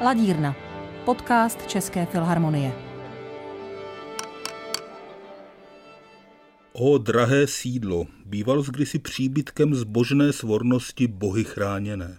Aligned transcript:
Ladírna, 0.00 0.56
podcast 1.04 1.66
České 1.66 2.06
filharmonie. 2.06 2.72
O 6.72 6.98
drahé 6.98 7.46
sídlo, 7.46 8.06
bývalo 8.24 8.62
kdysi 8.62 8.98
příbytkem 8.98 9.74
zbožné 9.74 10.32
svornosti 10.32 11.06
bohy 11.06 11.44
chráněné. 11.44 12.18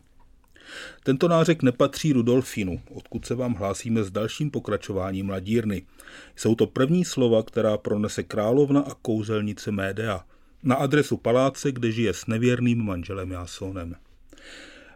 Tento 1.03 1.27
nářek 1.27 1.63
nepatří 1.63 2.13
Rudolfinu, 2.13 2.81
odkud 2.93 3.25
se 3.25 3.35
vám 3.35 3.53
hlásíme 3.53 4.03
s 4.03 4.11
dalším 4.11 4.51
pokračováním 4.51 5.29
ladírny. 5.29 5.85
Jsou 6.35 6.55
to 6.55 6.67
první 6.67 7.05
slova, 7.05 7.43
která 7.43 7.77
pronese 7.77 8.23
královna 8.23 8.81
a 8.81 8.93
kouzelnice 9.01 9.71
Médea 9.71 10.25
na 10.63 10.75
adresu 10.75 11.17
paláce, 11.17 11.71
kde 11.71 11.91
žije 11.91 12.13
s 12.13 12.25
nevěrným 12.25 12.85
manželem 12.85 13.31
Jásonem. 13.31 13.95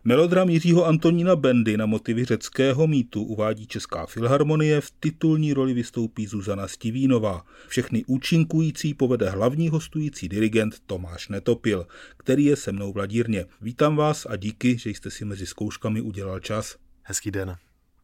Melodram 0.04 0.50
Jiřího 0.50 0.86
Antonína 0.86 1.36
Bendy 1.36 1.78
na 1.78 1.86
motivy 1.86 2.26
řeckého 2.26 2.88
mýtu 2.88 3.24
uvádí 3.24 3.68
Česká 3.68 4.06
filharmonie, 4.06 4.82
v 4.82 4.92
titulní 5.00 5.54
roli 5.54 5.74
vystoupí 5.74 6.28
Zuzana 6.28 6.68
Stivínová. 6.68 7.46
Všechny 7.68 8.04
účinkující 8.08 8.94
povede 8.94 9.30
hlavní 9.30 9.70
hostující 9.70 10.30
dirigent 10.30 10.76
Tomáš 10.86 11.30
Netopil, 11.30 11.88
který 12.18 12.46
je 12.46 12.56
se 12.56 12.72
mnou 12.72 12.94
v 12.94 12.98
Ladírně. 12.98 13.46
Vítám 13.62 13.96
vás 13.96 14.28
a 14.30 14.36
díky, 14.36 14.78
že 14.78 14.90
jste 14.90 15.12
si 15.12 15.26
mezi 15.26 15.46
zkouškami 15.46 16.02
udělal 16.02 16.40
čas. 16.40 16.78
Hezký 17.04 17.32
den. 17.32 17.56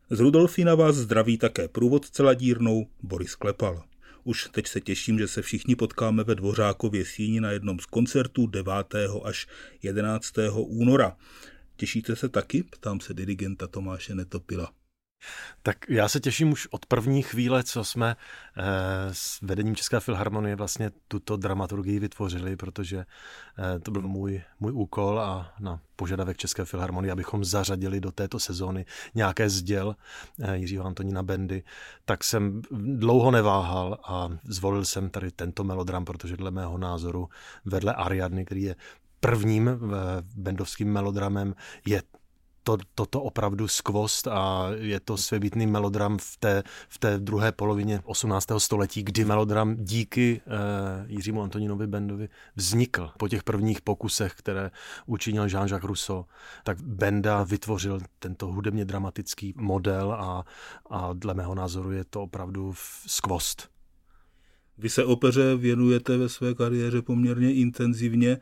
Z 0.10 0.20
Rudolfína 0.20 0.76
vás 0.76 0.96
zdraví 0.96 1.38
také 1.38 1.68
průvodce 1.68 2.24
Ladírnou 2.24 2.88
Boris 3.04 3.36
Klepal. 3.36 3.84
Už 4.24 4.50
teď 4.52 4.68
se 4.68 4.82
těším, 4.82 5.20
že 5.20 5.28
se 5.28 5.42
všichni 5.42 5.76
potkáme 5.76 6.24
ve 6.24 6.36
Dvořákově 6.36 7.06
síni 7.06 7.42
na 7.42 7.52
jednom 7.52 7.80
z 7.80 7.86
koncertů 7.86 8.48
9. 8.48 8.74
až 9.24 9.48
11. 9.84 10.34
února. 10.56 11.16
Těšíte 11.78 12.16
se 12.16 12.30
taky? 12.30 12.64
Ptám 12.64 13.00
se 13.00 13.14
dirigenta 13.14 13.68
Tomáše 13.68 14.16
Netopila. 14.16 14.74
Tak 15.64 15.78
já 15.90 16.10
se 16.10 16.20
těším 16.20 16.52
už 16.52 16.68
od 16.72 16.86
první 16.86 17.22
chvíle, 17.22 17.64
co 17.64 17.84
jsme 17.84 18.16
eh, 18.58 18.64
s 19.12 19.42
vedením 19.42 19.76
České 19.76 20.00
filharmonie 20.00 20.56
vlastně 20.56 20.92
tuto 21.08 21.38
dramaturgii 21.38 22.00
vytvořili, 22.00 22.56
protože 22.56 22.98
eh, 22.98 23.80
to 23.80 23.92
byl 23.92 24.02
můj, 24.02 24.42
můj 24.60 24.72
úkol 24.72 25.20
a 25.20 25.54
na 25.60 25.80
požadavek 25.96 26.38
České 26.38 26.66
filharmonie, 26.66 27.12
abychom 27.12 27.46
zařadili 27.46 28.00
do 28.00 28.12
této 28.12 28.40
sezóny 28.40 28.86
nějaké 29.16 29.50
zděl 29.50 29.96
eh, 30.40 30.58
Jiřího 30.58 30.86
Antonína 30.86 31.24
Bendy, 31.24 31.64
tak 32.06 32.24
jsem 32.24 32.62
dlouho 32.72 33.32
neváhal 33.32 33.98
a 34.04 34.30
zvolil 34.44 34.86
jsem 34.86 35.10
tady 35.10 35.32
tento 35.32 35.64
melodram, 35.64 36.06
protože 36.06 36.38
dle 36.38 36.52
mého 36.52 36.78
názoru 36.78 37.30
vedle 37.66 37.94
Ariadny, 37.94 38.46
který 38.46 38.62
je 38.62 38.76
prvním 39.20 39.70
bendovským 40.36 40.92
melodramem 40.94 41.56
je 41.86 42.02
to, 42.68 42.78
toto 42.96 43.22
opravdu 43.22 43.68
skvost 43.68 44.28
a 44.28 44.70
je 44.76 45.00
to 45.00 45.18
svébytný 45.18 45.68
melodram 45.68 46.18
v 46.18 46.38
té, 46.38 46.64
v 46.90 47.00
té 47.00 47.20
druhé 47.20 47.52
polovině 47.52 48.00
18. 48.04 48.48
století, 48.58 49.04
kdy 49.04 49.26
melodram 49.26 49.76
díky 49.76 50.42
uh, 50.46 50.54
Jiřímu 51.08 51.42
Antonínovi 51.42 51.88
Bendovi 51.88 52.30
vznikl. 52.56 53.10
Po 53.18 53.28
těch 53.28 53.44
prvních 53.44 53.82
pokusech, 53.82 54.34
které 54.34 54.72
učinil 55.06 55.46
Jean-Jacques 55.46 55.88
Rousseau, 55.88 56.24
tak 56.64 56.82
Benda 56.82 57.44
vytvořil 57.44 58.00
tento 58.20 58.48
hudebně 58.48 58.86
dramatický 58.86 59.54
model 59.58 60.12
a, 60.12 60.46
a 60.90 61.14
dle 61.14 61.34
mého 61.34 61.56
názoru 61.56 61.92
je 61.92 62.04
to 62.04 62.22
opravdu 62.22 62.74
skvost. 63.08 63.70
Vy 64.78 64.90
se 64.90 65.06
opeře 65.06 65.56
věnujete 65.56 66.18
ve 66.18 66.30
své 66.30 66.54
kariéře 66.54 67.02
poměrně 67.02 67.54
intenzivně. 67.54 68.38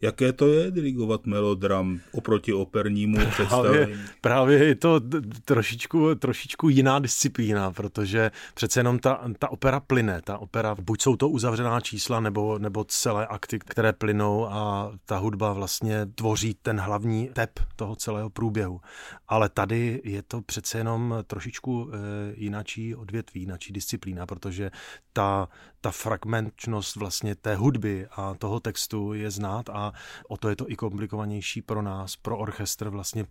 Jaké 0.00 0.32
to 0.32 0.48
je 0.48 0.70
dirigovat 0.70 1.26
melodram 1.26 2.00
oproti 2.12 2.52
opernímu 2.52 3.18
představení? 3.30 3.74
Právě, 3.74 3.98
právě 4.20 4.64
je 4.64 4.74
to 4.74 5.00
trošičku, 5.44 6.14
trošičku 6.14 6.68
jiná 6.68 6.98
disciplína, 6.98 7.72
protože 7.72 8.30
přece 8.54 8.80
jenom 8.80 8.98
ta, 8.98 9.24
ta 9.38 9.50
opera 9.50 9.80
plyne. 9.80 10.20
Ta 10.24 10.38
opera, 10.38 10.74
buď 10.80 11.02
jsou 11.02 11.16
to 11.16 11.28
uzavřená 11.28 11.80
čísla, 11.80 12.20
nebo, 12.20 12.58
nebo 12.58 12.84
celé 12.84 13.26
akty, 13.26 13.58
které 13.58 13.92
plynou 13.92 14.46
a 14.46 14.92
ta 15.06 15.18
hudba 15.18 15.52
vlastně 15.52 16.06
tvoří 16.06 16.54
ten 16.62 16.80
hlavní 16.80 17.28
tep 17.32 17.60
toho 17.76 17.96
celého 17.96 18.30
průběhu. 18.30 18.80
Ale 19.28 19.48
tady 19.48 20.00
je 20.04 20.22
to 20.22 20.42
přece 20.42 20.78
jenom 20.78 21.14
trošičku 21.26 21.90
e, 21.92 21.96
jinačí 22.34 22.94
odvětví, 22.94 23.40
jinačí 23.40 23.72
disciplína, 23.72 24.26
protože 24.26 24.70
ta, 25.18 25.48
ta 25.80 25.90
fragmentčnost 25.90 26.96
vlastně 26.96 27.34
té 27.34 27.56
hudby 27.56 28.06
a 28.10 28.34
toho 28.34 28.60
textu 28.60 29.12
je 29.12 29.30
znát 29.30 29.68
a 29.68 29.92
o 30.28 30.36
to 30.36 30.48
je 30.48 30.56
to 30.56 30.70
i 30.70 30.76
komplikovanější 30.76 31.62
pro 31.62 31.82
nás, 31.82 32.16
pro 32.16 32.38
orchestr 32.38 32.88
vlastně 32.88 33.26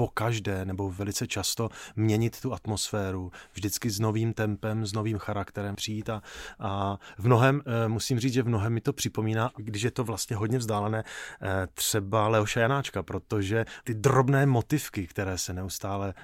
po 0.00 0.08
každé 0.08 0.64
nebo 0.64 0.90
velice 0.90 1.26
často 1.26 1.68
měnit 1.96 2.40
tu 2.40 2.52
atmosféru, 2.52 3.32
vždycky 3.52 3.90
s 3.90 4.00
novým 4.00 4.32
tempem, 4.32 4.86
s 4.86 4.92
novým 4.92 5.18
charakterem 5.18 5.76
přijít 5.76 6.08
a, 6.10 6.22
a 6.58 6.98
v 7.18 7.26
mnohem, 7.26 7.62
eh, 7.66 7.88
musím 7.88 8.18
říct, 8.20 8.32
že 8.32 8.42
v 8.42 8.48
mnohem 8.48 8.72
mi 8.72 8.80
to 8.80 8.92
připomíná, 8.92 9.50
když 9.56 9.82
je 9.82 9.90
to 9.90 10.04
vlastně 10.04 10.36
hodně 10.36 10.58
vzdálené, 10.58 11.04
eh, 11.42 11.66
třeba 11.74 12.28
Leoša 12.28 12.60
Janáčka, 12.60 13.02
protože 13.02 13.64
ty 13.84 13.94
drobné 13.94 14.46
motivky, 14.46 15.06
které 15.06 15.38
se 15.38 15.52
neustále, 15.52 16.14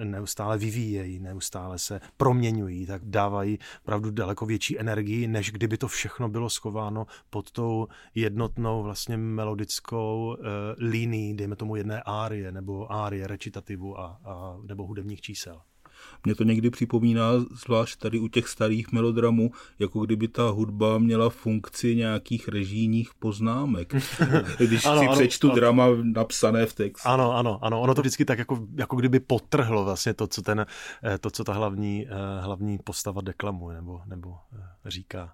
eh, 0.00 0.04
neustále 0.04 0.58
vyvíjejí, 0.58 1.18
neustále 1.18 1.78
se 1.78 2.00
proměňují, 2.16 2.86
tak 2.86 3.02
dávají 3.04 3.58
pravdu 3.84 4.10
daleko 4.10 4.46
větší 4.46 4.78
energii, 4.78 5.28
než 5.28 5.52
kdyby 5.52 5.78
to 5.78 5.88
všechno 5.88 6.28
bylo 6.28 6.50
schováno 6.50 7.06
pod 7.30 7.50
tou 7.50 7.88
jednotnou 8.14 8.82
vlastně 8.82 9.16
melodickou 9.16 10.36
linií, 10.78 11.34
dejme 11.34 11.56
tomu 11.56 11.76
jedné 11.76 12.02
árie 12.02 12.52
nebo 12.52 12.92
árie 12.92 13.05
árie, 13.06 13.26
recitativu 13.26 14.00
a, 14.00 14.20
a, 14.24 14.56
nebo 14.62 14.86
hudebních 14.86 15.20
čísel. 15.20 15.60
Mě 16.24 16.34
to 16.34 16.44
někdy 16.44 16.70
připomíná, 16.70 17.30
zvlášť 17.38 17.98
tady 17.98 18.18
u 18.18 18.28
těch 18.28 18.48
starých 18.48 18.92
melodramů, 18.92 19.50
jako 19.78 20.00
kdyby 20.00 20.28
ta 20.28 20.48
hudba 20.48 20.98
měla 20.98 21.30
funkci 21.30 21.96
nějakých 21.96 22.48
režijních 22.48 23.14
poznámek. 23.14 23.94
Když 24.58 24.84
ano, 24.84 25.00
si 25.00 25.06
ano, 25.06 25.12
přečtu 25.12 25.46
ano. 25.46 25.56
drama 25.56 25.86
napsané 26.02 26.66
v 26.66 26.72
textu. 26.72 27.08
Ano, 27.08 27.32
ano, 27.32 27.58
ano. 27.62 27.80
Ono 27.80 27.94
to 27.94 28.00
vždycky 28.00 28.24
tak 28.24 28.38
jako, 28.38 28.66
jako 28.76 28.96
kdyby 28.96 29.20
potrhlo 29.20 29.84
vlastně 29.84 30.14
to, 30.14 30.26
co, 30.26 30.42
ten, 30.42 30.66
eh, 31.04 31.18
to, 31.18 31.30
co 31.30 31.44
ta 31.44 31.52
hlavní, 31.52 32.06
eh, 32.06 32.40
hlavní 32.40 32.78
postava 32.78 33.20
deklamuje 33.20 33.76
nebo, 33.76 34.00
nebo 34.06 34.36
eh, 34.52 34.90
říká. 34.90 35.32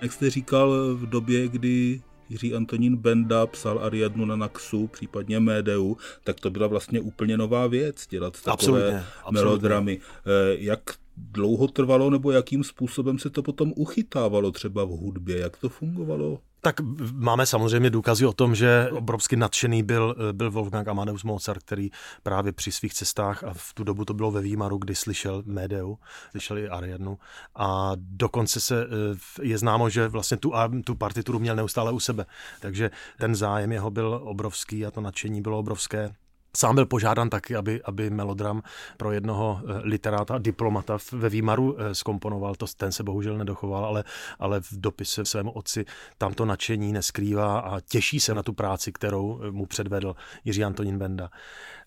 Jak 0.00 0.12
jste 0.12 0.30
říkal, 0.30 0.94
v 0.94 1.06
době, 1.06 1.48
kdy 1.48 2.02
Jiří 2.28 2.54
Antonín 2.54 2.96
Benda 2.96 3.46
psal 3.46 3.78
Ariadnu 3.78 4.24
na 4.24 4.36
Naxu, 4.36 4.86
případně 4.86 5.40
Médeu, 5.40 5.96
tak 6.24 6.40
to 6.40 6.50
byla 6.50 6.66
vlastně 6.66 7.00
úplně 7.00 7.36
nová 7.36 7.66
věc, 7.66 8.06
dělat 8.06 8.32
takové 8.42 8.52
absolutně, 8.52 9.04
melodramy. 9.30 10.00
Absolutně. 10.00 10.64
Jak 10.64 10.80
dlouho 11.16 11.68
trvalo, 11.68 12.10
nebo 12.10 12.30
jakým 12.30 12.64
způsobem 12.64 13.18
se 13.18 13.30
to 13.30 13.42
potom 13.42 13.72
uchytávalo 13.76 14.50
třeba 14.50 14.84
v 14.84 14.88
hudbě? 14.88 15.38
Jak 15.38 15.56
to 15.56 15.68
fungovalo? 15.68 16.40
Tak 16.60 16.80
máme 17.12 17.46
samozřejmě 17.46 17.90
důkazy 17.90 18.26
o 18.26 18.32
tom, 18.32 18.54
že 18.54 18.88
obrovsky 18.92 19.36
nadšený 19.36 19.82
byl, 19.82 20.16
byl 20.32 20.50
Wolfgang 20.50 20.88
Amadeus 20.88 21.24
Mozart, 21.24 21.62
který 21.62 21.90
právě 22.22 22.52
při 22.52 22.72
svých 22.72 22.94
cestách, 22.94 23.44
a 23.44 23.52
v 23.54 23.74
tu 23.74 23.84
dobu 23.84 24.04
to 24.04 24.14
bylo 24.14 24.30
ve 24.30 24.40
Výmaru, 24.40 24.78
kdy 24.78 24.94
slyšel 24.94 25.42
Médeu, 25.46 25.96
slyšel 26.30 26.58
i 26.58 26.68
Ariadnu, 26.68 27.18
a 27.56 27.92
dokonce 27.96 28.60
se 28.60 28.84
eh, 28.84 29.16
je 29.42 29.58
známo, 29.58 29.90
že 29.90 30.08
vlastně 30.08 30.36
tu, 30.36 30.52
tu 30.84 30.94
partituru 30.94 31.38
měl 31.38 31.56
neustále 31.56 31.92
u 31.92 32.00
sebe. 32.00 32.26
Takže 32.60 32.90
ten 33.18 33.34
zájem 33.34 33.72
jeho 33.72 33.90
byl 33.90 34.20
obrovský 34.24 34.86
a 34.86 34.90
to 34.90 35.00
nadšení 35.00 35.42
bylo 35.42 35.58
obrovské. 35.58 36.14
Sám 36.56 36.74
byl 36.74 36.86
požádán 36.86 37.30
taky, 37.30 37.56
aby, 37.56 37.82
aby 37.82 38.10
melodram 38.10 38.62
pro 38.96 39.12
jednoho 39.12 39.60
eh, 39.62 39.80
literáta 39.82 40.38
diplomata 40.38 40.98
ve 41.12 41.28
Výmaru 41.28 41.76
eh, 41.78 41.94
skomponoval. 41.94 42.54
To, 42.54 42.66
ten 42.76 42.92
se 42.92 43.02
bohužel 43.02 43.38
nedochoval, 43.38 43.84
ale, 43.84 44.04
ale 44.38 44.60
v 44.60 44.72
dopise 44.72 45.24
svému 45.24 45.50
otci 45.50 45.84
tam 46.18 46.34
to 46.34 46.44
nadšení 46.44 46.92
neskrývá 46.92 47.58
a 47.58 47.80
těší 47.80 48.20
se 48.20 48.34
na 48.34 48.42
tu 48.42 48.52
práci, 48.52 48.92
kterou 48.92 49.40
eh, 49.42 49.50
mu 49.50 49.66
předvedl 49.66 50.16
Jiří 50.44 50.64
Antonín 50.64 50.98
Benda. 50.98 51.30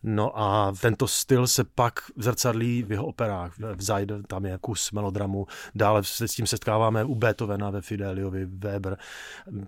No 0.03 0.39
a 0.39 0.73
tento 0.81 1.07
styl 1.07 1.47
se 1.47 1.63
pak 1.63 1.93
zrcadlí 2.17 2.83
v 2.83 2.91
jeho 2.91 3.05
operách. 3.05 3.53
V 3.75 3.81
Zajd 3.81 4.11
tam 4.27 4.45
je 4.45 4.57
kus 4.61 4.91
melodramu, 4.91 5.47
dále 5.75 6.03
se 6.03 6.27
s 6.27 6.35
tím 6.35 6.47
setkáváme 6.47 7.03
u 7.03 7.15
Beethovena 7.15 7.69
ve 7.69 7.81
Fideliovi, 7.81 8.45
Weber. 8.45 8.97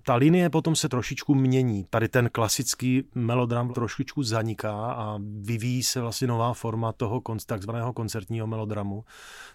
Ta 0.02 0.14
linie 0.14 0.50
potom 0.50 0.76
se 0.76 0.88
trošičku 0.88 1.34
mění. 1.34 1.86
Tady 1.90 2.08
ten 2.08 2.28
klasický 2.32 3.04
melodram 3.14 3.72
trošičku 3.72 4.22
zaniká 4.22 4.85
a 4.92 5.18
vyvíjí 5.40 5.82
se 5.82 6.00
vlastně 6.00 6.28
nová 6.28 6.54
forma 6.54 6.92
toho 6.92 7.22
takzvaného 7.46 7.92
koncertního 7.92 8.46
melodramu, 8.46 9.04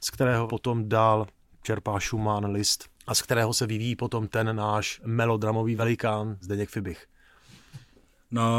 z 0.03 0.09
kterého 0.09 0.47
potom 0.47 0.89
dál 0.89 1.27
čerpá 1.63 1.99
Schumann, 1.99 2.51
Liszt 2.51 2.89
a 3.07 3.15
z 3.15 3.21
kterého 3.21 3.53
se 3.53 3.67
vyvíjí 3.67 3.95
potom 3.95 4.27
ten 4.27 4.55
náš 4.55 5.01
melodramový 5.05 5.75
velikán 5.75 6.37
Zdeněk 6.41 6.69
Fibich. 6.69 7.07
Na 8.31 8.49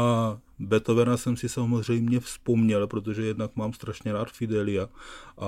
Beethovena 0.59 1.17
jsem 1.17 1.37
si 1.37 1.49
samozřejmě 1.49 2.19
vzpomněl, 2.19 2.87
protože 2.87 3.21
jednak 3.21 3.55
mám 3.55 3.73
strašně 3.73 4.13
rád 4.13 4.31
Fidelia 4.31 4.87
a 5.37 5.47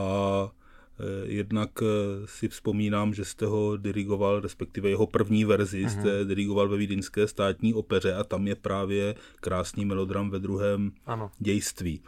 Jednak 1.23 1.69
e, 1.81 1.85
si 2.25 2.47
vzpomínám, 2.47 3.13
že 3.13 3.25
jste 3.25 3.45
ho 3.45 3.77
dirigoval, 3.77 4.39
respektive 4.39 4.89
jeho 4.89 5.07
první 5.07 5.45
verzi 5.45 5.85
uh-huh. 5.85 5.89
jste 5.89 6.25
dirigoval 6.25 6.69
ve 6.69 6.77
Vídeňské 6.77 7.27
státní 7.27 7.73
opeře 7.73 8.13
a 8.13 8.23
tam 8.23 8.47
je 8.47 8.55
právě 8.55 9.15
krásný 9.39 9.85
melodram 9.85 10.29
ve 10.29 10.39
druhém 10.39 10.91
ano. 11.05 11.31
dějství, 11.39 12.01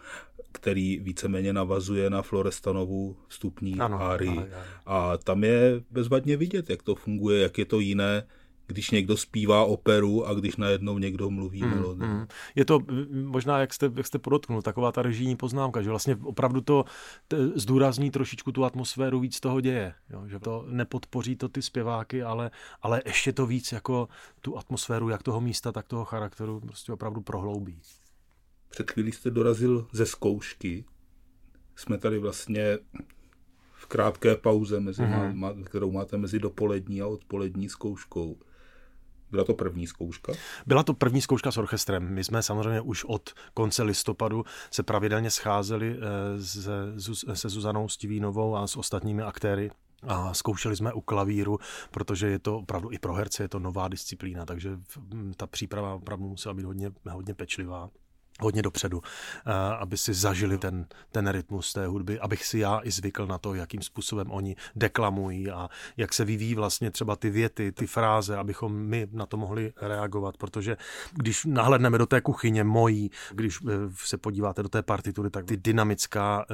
který 0.51 1.00
víceméně 1.00 1.54
navazuje 1.54 2.10
na 2.10 2.22
Florestanovu 2.22 3.18
vstupní 3.28 3.80
ano, 3.80 4.01
árii. 4.01 4.30
Ano, 4.30 4.42
ano. 4.42 4.63
A 4.86 5.18
tam 5.18 5.44
je 5.44 5.81
bezvadně 5.92 6.38
vidět, 6.38 6.69
jak 6.69 6.83
to 6.83 6.95
funguje, 6.95 7.42
jak 7.42 7.57
je 7.57 7.66
to 7.66 7.80
jiné 7.80 8.24
když 8.68 8.92
někdo 8.92 9.18
zpívá 9.18 9.64
operu 9.64 10.25
a 10.25 10.34
když 10.34 10.56
najednou 10.56 10.98
někdo 10.98 11.30
mluví 11.30 11.64
mm, 11.64 11.69
melodii. 11.69 12.08
Mm. 12.08 12.28
Je 12.56 12.66
to 12.66 12.80
možná, 13.12 13.60
jak 13.60 13.74
jste, 13.74 13.92
jak 13.96 14.08
jste 14.08 14.19
podotknul, 14.19 14.62
taková 14.62 14.92
ta 14.92 15.02
režijní 15.02 15.36
poznámka, 15.36 15.81
že 15.81 15.90
vlastně 15.90 16.16
opravdu 16.24 16.62
to 16.62 16.86
zdůrazní 17.56 18.12
trošičku 18.12 18.52
tu 18.52 18.66
atmosféru, 18.66 19.19
víc 19.19 19.40
toho 19.40 19.62
děje. 19.62 19.94
Jo? 20.10 20.28
Že 20.28 20.40
to 20.40 20.66
nepodpoří 20.69 21.36
to 21.36 21.50
ty 21.50 21.62
zpěváky, 21.62 22.24
ale, 22.24 22.52
ale 22.81 23.02
ještě 23.06 23.34
to 23.34 23.46
víc 23.46 23.72
jako 23.72 24.08
tu 24.42 24.58
atmosféru, 24.58 25.10
jak 25.10 25.24
toho 25.24 25.42
místa, 25.42 25.72
tak 25.72 25.88
toho 25.88 26.06
charakteru 26.06 26.60
prostě 26.60 26.94
opravdu 26.94 27.22
prohloubí. 27.22 27.81
Před 28.69 28.92
chvílí 28.92 29.12
jste 29.12 29.31
dorazil 29.31 29.88
ze 29.92 30.06
zkoušky. 30.06 30.86
Jsme 31.75 31.98
tady 31.98 32.19
vlastně 32.19 32.78
v 33.74 33.86
krátké 33.86 34.36
pauze, 34.36 34.80
mezi 34.80 35.02
mm-hmm. 35.02 35.34
má, 35.34 35.54
kterou 35.66 35.92
máte 35.92 36.18
mezi 36.18 36.40
dopolední 36.40 37.02
a 37.02 37.08
odpolední 37.08 37.69
zkouškou. 37.69 38.38
Byla 39.32 39.44
to 39.44 39.54
první 39.54 39.88
zkouška? 39.88 40.34
Byla 40.66 40.84
to 40.84 40.94
první 40.94 41.22
zkouška 41.22 41.52
s 41.52 41.58
orchestrem. 41.58 42.14
My 42.14 42.24
jsme 42.24 42.44
samozřejmě 42.44 42.82
už 42.82 43.04
od 43.04 43.30
konce 43.54 43.84
listopadu 43.84 44.44
se 44.72 44.84
pravidelně 44.84 45.32
scházeli 45.32 45.98
eh, 45.98 46.44
se, 46.44 47.36
se 47.36 47.50
Zuzanou 47.50 47.90
Stivínovou 47.90 48.56
a 48.56 48.68
s 48.68 48.78
ostatními 48.78 49.24
aktéry 49.24 49.72
a 50.04 50.34
zkoušeli 50.34 50.76
jsme 50.76 50.94
u 50.94 51.02
klavíru, 51.02 51.60
protože 51.92 52.28
je 52.28 52.40
to 52.40 52.58
opravdu 52.58 52.92
i 52.92 53.00
pro 53.00 53.14
herce 53.14 53.44
je 53.44 53.48
to 53.48 53.60
nová 53.60 53.88
disciplína, 53.88 54.46
takže 54.46 54.80
ta 55.38 55.48
příprava 55.48 55.94
opravdu 55.94 56.30
musela 56.30 56.54
být 56.54 56.66
hodně, 56.66 56.92
hodně 57.10 57.34
pečlivá 57.34 57.90
hodně 58.39 58.62
dopředu, 58.62 59.01
eh, 59.45 59.51
aby 59.80 59.98
si 59.98 60.13
zažili 60.13 60.57
ten, 60.57 60.86
ten 61.12 61.28
rytmus 61.28 61.74
té 61.74 61.88
hudby, 61.88 62.19
abych 62.19 62.45
si 62.45 62.60
já 62.60 62.80
i 62.84 62.92
zvykl 62.92 63.28
na 63.28 63.38
to, 63.38 63.54
jakým 63.54 63.81
způsobem 63.81 64.31
oni 64.31 64.56
deklamují 64.75 65.51
a 65.51 65.69
jak 65.97 66.14
se 66.14 66.26
vyvíjí 66.26 66.56
vlastně 66.56 66.92
třeba 66.92 67.16
ty 67.16 67.30
věty, 67.30 67.71
ty 67.71 67.88
fráze, 67.88 68.38
abychom 68.38 68.73
my 68.73 69.07
na 69.12 69.26
to 69.26 69.38
mohli 69.38 69.73
reagovat, 69.81 70.38
protože 70.38 70.78
když 71.14 71.45
nahledneme 71.45 71.97
do 71.97 72.06
té 72.06 72.21
kuchyně 72.21 72.64
mojí, 72.64 73.12
když 73.31 73.59
eh, 73.62 73.71
se 73.95 74.18
podíváte 74.18 74.64
do 74.64 74.69
té 74.69 74.81
partitury, 74.81 75.30
tak 75.30 75.45
ty 75.45 75.57
dynamická 75.57 76.45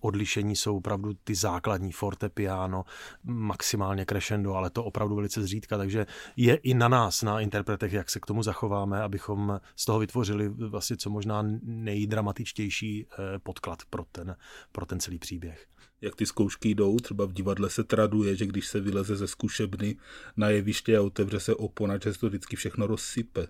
odlišení 0.00 0.56
jsou 0.56 0.76
opravdu 0.76 1.14
ty 1.24 1.34
základní 1.34 1.92
fortepiano, 1.92 2.84
maximálně 3.24 4.06
crescendo, 4.06 4.54
ale 4.54 4.70
to 4.70 4.84
opravdu 4.84 5.14
velice 5.16 5.42
zřídka, 5.42 5.78
takže 5.78 6.06
je 6.36 6.54
i 6.54 6.74
na 6.74 6.88
nás, 6.88 7.22
na 7.22 7.40
interpretech, 7.40 7.92
jak 7.92 8.10
se 8.10 8.20
k 8.20 8.26
tomu 8.26 8.42
zachováme, 8.42 9.02
abychom 9.02 9.60
z 9.76 9.84
toho 9.84 9.98
vytvořili 9.98 10.48
vlastně 10.48 10.96
co 10.96 11.10
možná 11.10 11.25
možná 11.26 11.58
nejdramatičtější 11.62 13.06
eh, 13.06 13.38
podklad 13.38 13.78
pro 13.90 14.04
ten, 14.12 14.36
pro 14.72 14.86
ten 14.86 15.00
celý 15.00 15.18
příběh 15.18 15.66
jak 16.00 16.16
ty 16.16 16.26
zkoušky 16.26 16.68
jdou. 16.68 16.96
Třeba 16.98 17.24
v 17.24 17.32
divadle 17.32 17.70
se 17.70 17.84
traduje, 17.84 18.36
že 18.36 18.46
když 18.46 18.66
se 18.66 18.80
vyleze 18.80 19.16
ze 19.16 19.26
zkušebny 19.26 19.96
na 20.36 20.48
jeviště 20.48 20.98
a 20.98 21.02
otevře 21.02 21.40
se 21.40 21.54
opona, 21.54 21.98
že 22.04 22.14
se 22.14 22.20
to 22.20 22.28
vždycky 22.28 22.56
všechno 22.56 22.86
rozsype. 22.86 23.46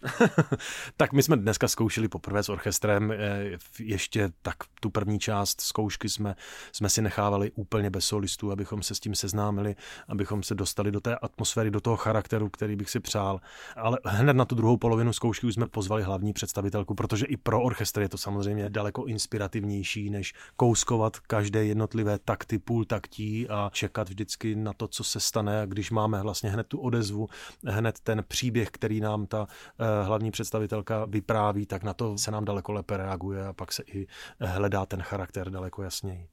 tak 0.97 1.13
my 1.13 1.23
jsme 1.23 1.37
dneska 1.37 1.69
zkoušeli 1.69 2.09
poprvé 2.09 2.43
s 2.43 2.49
orchestrem. 2.49 3.13
Eh, 3.13 3.59
ještě 3.79 4.33
tak 4.43 4.57
tu 4.81 4.91
první 4.91 5.19
část 5.19 5.61
zkoušky 5.61 6.09
jsme, 6.09 6.37
jsme 6.73 6.91
si 6.91 7.03
nechávali 7.03 7.51
úplně 7.55 7.91
bez 7.91 8.05
solistů, 8.05 8.53
abychom 8.53 8.83
se 8.83 8.95
s 8.95 9.01
tím 9.01 9.15
seznámili, 9.15 9.77
abychom 10.09 10.43
se 10.43 10.55
dostali 10.55 10.91
do 10.91 11.01
té 11.01 11.17
atmosféry, 11.17 11.71
do 11.71 11.81
toho 11.81 11.97
charakteru, 11.97 12.49
který 12.49 12.77
bych 12.77 12.91
si 12.91 13.01
přál. 13.01 13.41
Ale 13.77 13.99
hned 14.05 14.35
na 14.35 14.45
tu 14.45 14.55
druhou 14.55 14.77
polovinu 14.77 15.13
zkoušky 15.13 15.47
už 15.47 15.55
jsme 15.55 15.67
pozvali 15.67 16.03
hlavní 16.03 16.33
představitelku, 16.33 16.95
protože 16.95 17.27
i 17.27 17.37
pro 17.37 17.63
orchestr 17.63 18.01
je 18.01 18.09
to 18.09 18.19
samozřejmě 18.19 18.71
daleko 18.71 19.05
inspirativnější, 19.05 20.11
než 20.11 20.35
kouskovat 20.57 21.19
každé 21.19 21.65
jednotlivé 21.65 22.19
tak 22.27 22.37
takty, 22.39 22.59
půl 22.59 22.85
taktí 22.85 23.49
a 23.49 23.71
čekat 23.73 24.09
vždycky 24.09 24.57
na 24.57 24.73
to, 24.73 24.89
co 24.89 25.05
se 25.05 25.21
stane. 25.21 25.63
A 25.63 25.67
když 25.67 25.91
máme 25.91 26.23
vlastně 26.23 26.51
hned 26.51 26.67
tu 26.67 26.79
odezvu, 26.79 27.29
hned 27.65 28.01
ten 28.01 28.25
příběh, 28.29 28.71
který 28.71 29.01
nám 29.01 29.27
ta 29.27 29.47
eh, 29.79 30.05
hlavní 30.05 30.31
představitelka 30.31 31.05
vypráví, 31.05 31.67
tak 31.67 31.83
na 31.83 31.95
to 31.95 32.19
se 32.19 32.31
nám 32.31 32.45
daleko 32.45 32.73
lépe 32.73 32.97
reaguje 32.97 33.47
a 33.47 33.53
pak 33.53 33.73
se 33.73 33.83
i 33.87 34.07
hledá 34.41 34.87
ten 34.87 35.03
charakter 35.03 35.51
daleko 35.51 35.83
jasněji. 35.83 36.29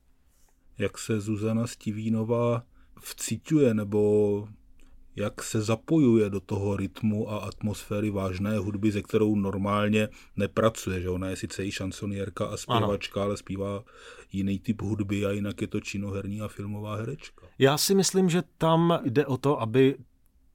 Jak 0.78 0.98
se 0.98 1.20
Zuzana 1.22 1.68
Stivínová 1.68 2.64
vcítuje 3.00 3.74
nebo 3.74 4.48
jak 5.16 5.44
se 5.44 5.62
zapojuje 5.62 6.30
do 6.30 6.40
toho 6.40 6.78
rytmu 6.78 7.32
a 7.32 7.38
atmosféry 7.38 8.10
vážné 8.10 8.58
hudby, 8.58 8.92
ze 8.92 9.02
kterou 9.02 9.36
normálně 9.36 10.10
nepracuje. 10.36 11.02
Že 11.02 11.10
ona 11.10 11.30
je 11.30 11.36
sice 11.36 11.66
i 11.66 11.72
šansonierka 11.72 12.46
a 12.46 12.58
zpěvačka, 12.58 13.20
ano. 13.20 13.26
ale 13.26 13.38
zpívá 13.38 13.84
jiný 14.32 14.60
typ 14.60 14.82
hudby 14.82 15.26
a 15.26 15.32
jinak 15.32 15.62
je 15.62 15.68
to 15.68 15.80
činoherní 15.80 16.42
a 16.42 16.48
filmová 16.48 16.96
herečka. 16.96 17.48
Já 17.60 17.78
si 17.78 17.96
myslím, 17.96 18.30
že 18.30 18.44
tam 18.58 19.00
jde 19.06 19.26
o 19.26 19.38
to, 19.38 19.62
aby 19.62 19.96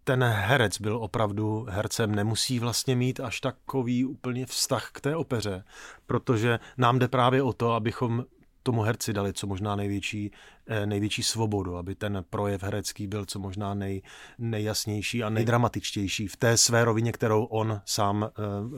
ten 0.04 0.24
herec 0.24 0.80
byl 0.80 0.96
opravdu 0.96 1.66
hercem, 1.68 2.14
nemusí 2.14 2.58
vlastně 2.58 2.96
mít 2.96 3.20
až 3.20 3.40
takový 3.40 4.04
úplně 4.04 4.46
vztah 4.46 4.90
k 4.92 5.00
té 5.00 5.16
opeře, 5.16 5.64
protože 6.06 6.58
nám 6.78 6.98
jde 6.98 7.08
právě 7.08 7.42
o 7.42 7.52
to, 7.52 7.72
abychom 7.72 8.24
tomu 8.68 8.82
herci 8.82 9.12
dali 9.12 9.32
co 9.32 9.46
možná 9.46 9.76
největší, 9.76 10.30
eh, 10.66 10.86
největší 10.86 11.22
svobodu, 11.22 11.76
aby 11.76 11.94
ten 11.94 12.24
projev 12.30 12.62
herecký 12.62 13.06
byl 13.06 13.24
co 13.24 13.38
možná 13.38 13.74
nej, 13.74 14.02
nejjasnější 14.38 15.22
a 15.24 15.30
nejdramatičtější 15.30 16.28
v 16.28 16.36
té 16.36 16.56
své 16.56 16.84
rovině, 16.84 17.12
kterou 17.12 17.44
on 17.44 17.80
sám 17.84 18.24
eh, 18.24 18.30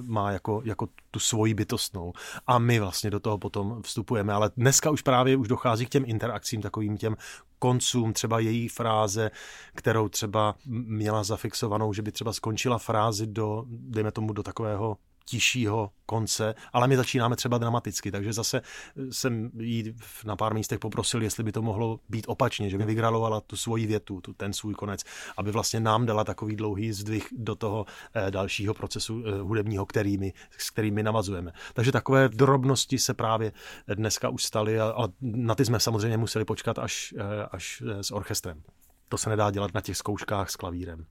má 0.02 0.30
jako, 0.30 0.62
jako 0.64 0.88
tu 1.10 1.18
svoji 1.18 1.54
bytostnou. 1.54 2.12
A 2.46 2.58
my 2.58 2.80
vlastně 2.80 3.10
do 3.10 3.20
toho 3.20 3.38
potom 3.38 3.82
vstupujeme. 3.82 4.32
Ale 4.32 4.50
dneska 4.56 4.90
už 4.90 5.02
právě 5.02 5.36
už 5.36 5.48
dochází 5.48 5.86
k 5.86 5.88
těm 5.88 6.04
interakcím, 6.06 6.62
takovým 6.62 6.96
těm 6.96 7.16
koncům, 7.58 8.12
třeba 8.12 8.38
její 8.38 8.68
fráze, 8.68 9.30
kterou 9.74 10.08
třeba 10.08 10.54
měla 10.66 11.24
zafixovanou, 11.24 11.92
že 11.92 12.02
by 12.02 12.12
třeba 12.12 12.32
skončila 12.32 12.78
frázi 12.78 13.26
do, 13.26 13.64
dejme 13.66 14.12
tomu, 14.12 14.32
do 14.32 14.42
takového 14.42 14.96
tišího 15.30 15.90
konce, 16.06 16.54
ale 16.72 16.88
my 16.88 16.96
začínáme 16.96 17.36
třeba 17.36 17.58
dramaticky, 17.58 18.10
takže 18.10 18.32
zase 18.32 18.62
jsem 19.10 19.50
jí 19.58 19.94
na 20.24 20.36
pár 20.36 20.54
místech 20.54 20.78
poprosil, 20.78 21.22
jestli 21.22 21.44
by 21.44 21.52
to 21.52 21.62
mohlo 21.62 22.00
být 22.08 22.24
opačně, 22.28 22.70
že 22.70 22.78
by 22.78 22.84
vygralovala 22.84 23.40
tu 23.40 23.56
svoji 23.56 23.86
větu, 23.86 24.20
tu, 24.20 24.32
ten 24.32 24.52
svůj 24.52 24.74
konec, 24.74 25.00
aby 25.36 25.50
vlastně 25.52 25.80
nám 25.80 26.06
dala 26.06 26.24
takový 26.24 26.56
dlouhý 26.56 26.92
zdvih 26.92 27.28
do 27.32 27.54
toho 27.54 27.86
eh, 28.14 28.30
dalšího 28.30 28.74
procesu 28.74 29.22
eh, 29.26 29.40
hudebního, 29.40 29.86
kterými, 29.86 30.32
s 30.58 30.70
kterými 30.70 31.02
navazujeme. 31.02 31.52
Takže 31.74 31.92
takové 31.92 32.28
drobnosti 32.28 32.98
se 32.98 33.14
právě 33.14 33.52
dneska 33.86 34.28
už 34.28 34.44
staly 34.44 34.80
a, 34.80 34.84
a 34.84 35.08
na 35.20 35.54
ty 35.54 35.64
jsme 35.64 35.80
samozřejmě 35.80 36.16
museli 36.16 36.44
počkat 36.44 36.78
až, 36.78 37.14
eh, 37.18 37.46
až 37.50 37.82
s 37.86 38.10
orchestrem. 38.10 38.62
To 39.08 39.18
se 39.18 39.30
nedá 39.30 39.50
dělat 39.50 39.74
na 39.74 39.80
těch 39.80 39.96
zkouškách 39.96 40.50
s 40.50 40.56
klavírem. 40.56 41.06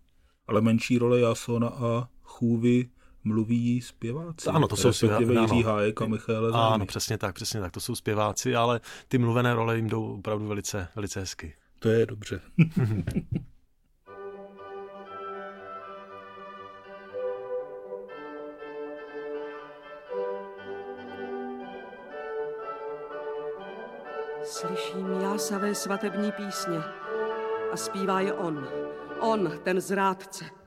Ale 0.47 0.61
menší 0.61 0.97
role 0.97 1.19
Jasona 1.19 1.67
a 1.67 2.07
chůvy 2.23 2.89
mluví 3.29 3.81
zpěváci. 3.81 4.49
Ano, 4.49 4.67
to 4.67 4.75
jsou 4.75 4.93
zpěváci. 4.93 5.33
Jiří 5.33 5.63
Hájek 5.63 6.01
a 6.01 6.05
Michal 6.05 6.55
Ano, 6.55 6.85
přesně 6.85 7.17
tak, 7.17 7.35
přesně 7.35 7.59
tak, 7.59 7.71
to 7.71 7.79
jsou 7.79 7.95
zpěváci, 7.95 8.55
ale 8.55 8.81
ty 9.07 9.17
mluvené 9.17 9.53
role 9.53 9.75
jim 9.75 9.89
jdou 9.89 10.13
opravdu 10.13 10.47
velice, 10.47 10.87
velice 10.95 11.19
hezky. 11.19 11.53
To 11.79 11.89
je 11.89 12.05
dobře. 12.05 12.41
Slyším 24.43 25.21
jásavé 25.21 25.75
svatební 25.75 26.31
písně 26.31 26.77
a 27.71 27.77
zpívá 27.77 28.21
je 28.21 28.33
on, 28.33 28.67
on, 29.19 29.59
ten 29.63 29.81
zrádce. 29.81 30.58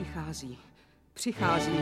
Přichází, 0.00 0.58
přichází. 1.14 1.78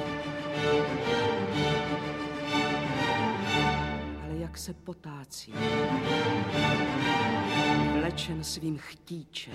Ale 4.25 4.37
jak 4.39 4.59
se 4.59 4.75
potácí, 4.75 5.55
vlečen 8.01 8.45
svým 8.45 8.79
chtíčem, 8.79 9.55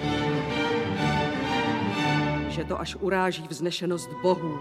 že 2.50 2.64
to 2.64 2.80
až 2.80 2.96
uráží 2.96 3.48
vznešenost 3.48 4.10
Bohů. 4.22 4.60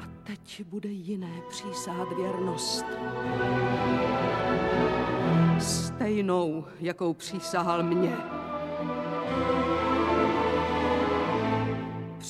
A 0.00 0.08
teď 0.22 0.64
bude 0.64 0.88
jiné 0.88 1.40
přísahat 1.48 2.08
věrnost. 2.16 2.86
Stejnou, 5.58 6.64
jakou 6.80 7.14
přísahal 7.14 7.82
mě. 7.82 8.35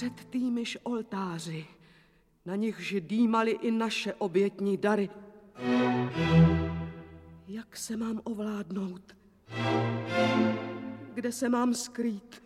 Před 0.07 0.25
týmiž 0.25 0.79
oltáři, 0.83 1.67
na 2.45 2.57
nichž 2.57 2.95
dýmali 3.01 3.51
i 3.51 3.71
naše 3.71 4.15
obětní 4.15 4.77
dary. 4.77 5.11
Jak 7.49 7.77
se 7.77 7.97
mám 7.97 8.21
ovládnout? 8.25 9.17
Kde 11.15 11.33
se 11.33 11.49
mám 11.49 11.75
skrýt? 11.75 12.43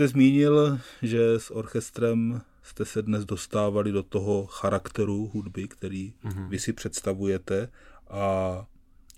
Jste 0.00 0.08
zmínil, 0.08 0.78
že 1.02 1.40
s 1.40 1.50
orchestrem 1.50 2.40
jste 2.62 2.84
se 2.84 3.02
dnes 3.02 3.24
dostávali 3.24 3.92
do 3.92 4.02
toho 4.02 4.46
charakteru 4.46 5.30
hudby, 5.34 5.68
který 5.68 6.14
mm-hmm. 6.24 6.48
vy 6.48 6.58
si 6.58 6.72
představujete. 6.72 7.68
A 8.10 8.66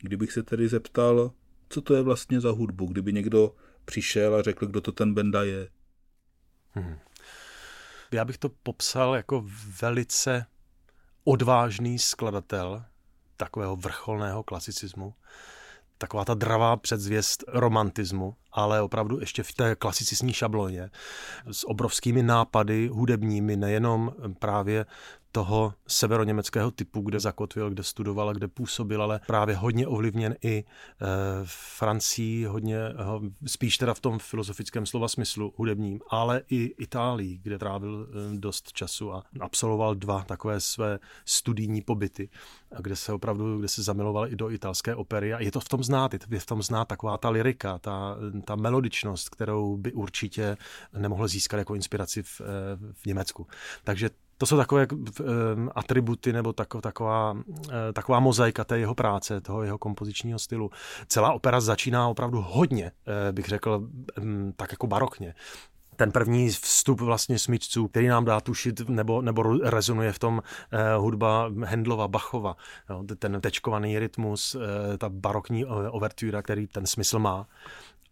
kdybych 0.00 0.32
se 0.32 0.42
tedy 0.42 0.68
zeptal, 0.68 1.32
co 1.68 1.80
to 1.80 1.94
je 1.94 2.02
vlastně 2.02 2.40
za 2.40 2.50
hudbu, 2.50 2.86
kdyby 2.86 3.12
někdo 3.12 3.54
přišel 3.84 4.34
a 4.34 4.42
řekl, 4.42 4.66
kdo 4.66 4.80
to 4.80 4.92
ten 4.92 5.14
Benda 5.14 5.42
je? 5.42 5.68
Hmm. 6.70 6.98
Já 8.12 8.24
bych 8.24 8.38
to 8.38 8.48
popsal 8.48 9.14
jako 9.14 9.44
velice 9.80 10.46
odvážný 11.24 11.98
skladatel 11.98 12.84
takového 13.36 13.76
vrcholného 13.76 14.42
klasicismu, 14.42 15.14
taková 16.02 16.24
ta 16.24 16.34
dravá 16.34 16.76
předzvěst 16.76 17.44
romantismu, 17.48 18.34
ale 18.52 18.82
opravdu 18.82 19.20
ještě 19.20 19.42
v 19.42 19.52
té 19.52 19.74
klasicistní 19.76 20.32
šabloně 20.32 20.90
s 21.50 21.68
obrovskými 21.68 22.22
nápady 22.22 22.88
hudebními, 22.88 23.56
nejenom 23.56 24.12
právě 24.38 24.86
toho 25.32 25.74
severoněmeckého 25.86 26.70
typu, 26.70 27.00
kde 27.00 27.20
zakotvil, 27.20 27.70
kde 27.70 27.82
studoval, 27.82 28.34
kde 28.34 28.48
působil, 28.48 29.02
ale 29.02 29.20
právě 29.26 29.56
hodně 29.56 29.86
ovlivněn 29.86 30.36
i 30.42 30.58
e, 30.58 30.64
Francii, 31.44 32.44
hodně 32.44 32.78
spíš 33.46 33.78
teda 33.78 33.94
v 33.94 34.00
tom 34.00 34.18
filozofickém 34.18 34.86
slova 34.86 35.08
smyslu 35.08 35.54
hudebním, 35.56 36.00
ale 36.10 36.42
i 36.50 36.74
Itálii, 36.78 37.38
kde 37.42 37.58
trávil 37.58 38.08
e, 38.08 38.36
dost 38.38 38.72
času 38.72 39.12
a 39.12 39.22
absolvoval 39.40 39.94
dva 39.94 40.24
takové 40.24 40.60
své 40.60 40.98
studijní 41.24 41.82
pobyty, 41.82 42.28
kde 42.80 42.96
se 42.96 43.12
opravdu, 43.12 43.58
kde 43.58 43.68
se 43.68 43.82
zamiloval 43.82 44.28
i 44.28 44.36
do 44.36 44.50
italské 44.50 44.94
opery 44.94 45.34
a 45.34 45.40
je 45.40 45.52
to 45.52 45.60
v 45.60 45.68
tom 45.68 45.84
znát, 45.84 46.14
je 46.30 46.40
v 46.40 46.46
tom 46.46 46.62
znát 46.62 46.88
taková 46.88 47.18
ta 47.18 47.30
lirika, 47.30 47.78
ta, 47.78 48.16
ta 48.44 48.56
melodičnost, 48.56 49.28
kterou 49.28 49.76
by 49.76 49.92
určitě 49.92 50.56
nemohl 50.98 51.28
získat 51.28 51.56
jako 51.56 51.74
inspiraci 51.74 52.22
v, 52.22 52.40
e, 52.40 52.44
v 52.92 53.06
Německu. 53.06 53.46
Takže 53.84 54.10
to 54.42 54.46
jsou 54.46 54.56
takové 54.56 54.86
atributy 55.74 56.32
nebo 56.32 56.52
tako, 56.52 56.80
taková, 56.80 57.32
uh, 57.32 57.72
taková 57.92 58.20
mozaika 58.20 58.64
té 58.64 58.78
jeho 58.78 58.94
práce, 58.94 59.40
toho 59.40 59.62
jeho 59.62 59.78
kompozičního 59.78 60.38
stylu. 60.38 60.70
Celá 61.06 61.32
opera 61.32 61.60
začíná 61.60 62.08
opravdu 62.08 62.44
hodně, 62.48 62.84
uh, 62.84 63.34
bych 63.34 63.46
řekl, 63.46 63.88
tak 64.56 64.72
jako 64.72 64.86
barokně 64.86 65.34
ten 65.96 66.12
první 66.12 66.50
vstup 66.50 67.00
vlastně 67.00 67.38
smyčců, 67.38 67.88
který 67.88 68.06
nám 68.08 68.24
dá 68.24 68.40
tušit 68.40 68.88
nebo, 68.88 69.22
nebo 69.22 69.42
rezonuje 69.62 70.12
v 70.12 70.18
tom 70.18 70.38
uh, 70.38 71.04
hudba 71.04 71.50
Hendlova, 71.64 72.08
Bachova, 72.08 72.56
jo, 72.90 73.04
ten 73.18 73.40
tečkovaný 73.40 73.98
rytmus, 73.98 74.54
uh, 74.54 74.62
ta 74.98 75.08
barokní 75.08 75.64
overtura, 75.66 76.42
který 76.42 76.66
ten 76.66 76.86
smysl 76.86 77.18
má. 77.18 77.46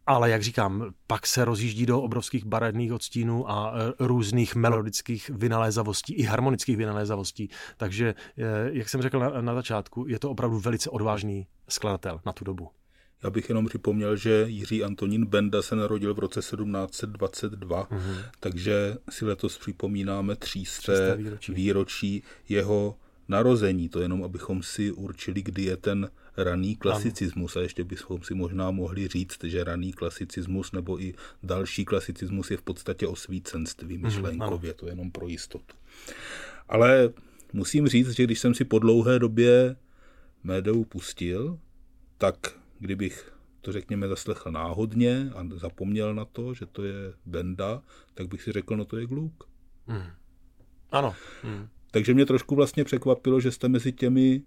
Ale 0.07 0.31
jak 0.31 0.43
říkám, 0.43 0.95
pak 1.07 1.27
se 1.27 1.45
rozjíždí 1.45 1.87
do 1.87 2.03
obrovských 2.03 2.45
barevných 2.45 2.93
odstínů 2.93 3.51
a 3.51 3.75
e, 3.75 4.07
různých 4.07 4.55
melodických 4.55 5.31
vynalézavostí 5.35 6.15
i 6.15 6.23
harmonických 6.23 6.77
vynalézavostí. 6.77 7.49
Takže, 7.77 8.15
e, 8.39 8.71
jak 8.73 8.89
jsem 8.89 9.03
řekl 9.03 9.19
na, 9.19 9.41
na 9.41 9.55
začátku, 9.55 10.05
je 10.09 10.19
to 10.19 10.31
opravdu 10.31 10.59
velice 10.59 10.91
odvážný 10.91 11.47
skladatel 11.69 12.21
na 12.27 12.33
tu 12.33 12.45
dobu. 12.45 12.69
Já 13.23 13.31
bych 13.31 13.49
jenom 13.49 13.67
připomněl, 13.67 14.17
že 14.17 14.45
Jiří 14.49 14.85
Antonín 14.85 15.27
Benda 15.27 15.63
se 15.63 15.77
narodil 15.77 16.15
v 16.15 16.19
roce 16.19 16.41
1722, 16.41 17.85
mm-hmm. 17.85 18.17
takže 18.41 18.97
si 19.11 19.25
letos 19.25 19.59
připomínáme 19.59 20.37
třísté 20.37 21.17
výročí. 21.17 21.53
výročí 21.55 22.23
jeho 22.49 22.97
narození, 23.31 23.89
to 23.89 24.01
jenom 24.01 24.25
abychom 24.25 24.63
si 24.63 24.93
určili, 24.93 25.43
kdy 25.43 25.63
je 25.63 25.77
ten 25.77 26.11
raný 26.37 26.77
klasicismus. 26.77 27.57
A 27.57 27.61
ještě 27.61 27.85
bychom 27.85 28.23
si 28.23 28.35
možná 28.35 28.71
mohli 28.71 29.09
říct, 29.09 29.45
že 29.45 29.65
raný 29.65 29.93
klasicismus 29.93 30.73
nebo 30.73 31.03
i 31.03 31.15
další 31.43 31.85
klasicismus 31.85 32.51
je 32.51 32.57
v 32.57 32.63
podstatě 32.63 33.07
osvícenství 33.07 33.99
mhm, 33.99 34.07
myšlenkově, 34.07 34.75
to 34.75 34.87
jenom 34.87 35.11
pro 35.11 35.29
jistotu. 35.29 35.77
Ale 36.69 37.13
musím 37.53 37.89
říct, 37.89 38.11
že 38.11 38.25
když 38.25 38.41
jsem 38.41 38.55
si 38.55 38.65
po 38.65 38.79
dlouhé 38.79 39.19
době 39.19 39.77
médiu 40.45 40.85
pustil, 40.85 41.59
tak 42.19 42.37
kdybych 42.79 43.33
to 43.61 43.73
řekněme 43.73 44.09
zaslechl 44.09 44.51
náhodně 44.51 45.31
a 45.35 45.47
zapomněl 45.55 46.15
na 46.15 46.25
to, 46.25 46.55
že 46.55 46.67
to 46.67 46.85
je 46.85 47.13
Benda, 47.27 47.83
tak 48.15 48.29
bych 48.29 48.43
si 48.43 48.53
řekl, 48.53 48.77
no 48.77 48.85
to 48.85 48.97
je 48.97 49.07
Gluk. 49.07 49.45
Hmm. 49.87 50.11
Ano. 50.91 51.15
Hmm. 51.43 51.69
Takže 51.91 52.15
mě 52.15 52.27
trošku 52.27 52.55
vlastně 52.55 52.85
překvapilo, 52.85 53.41
že 53.41 53.51
jste 53.51 53.69
mezi 53.69 53.93
těmi 53.93 54.43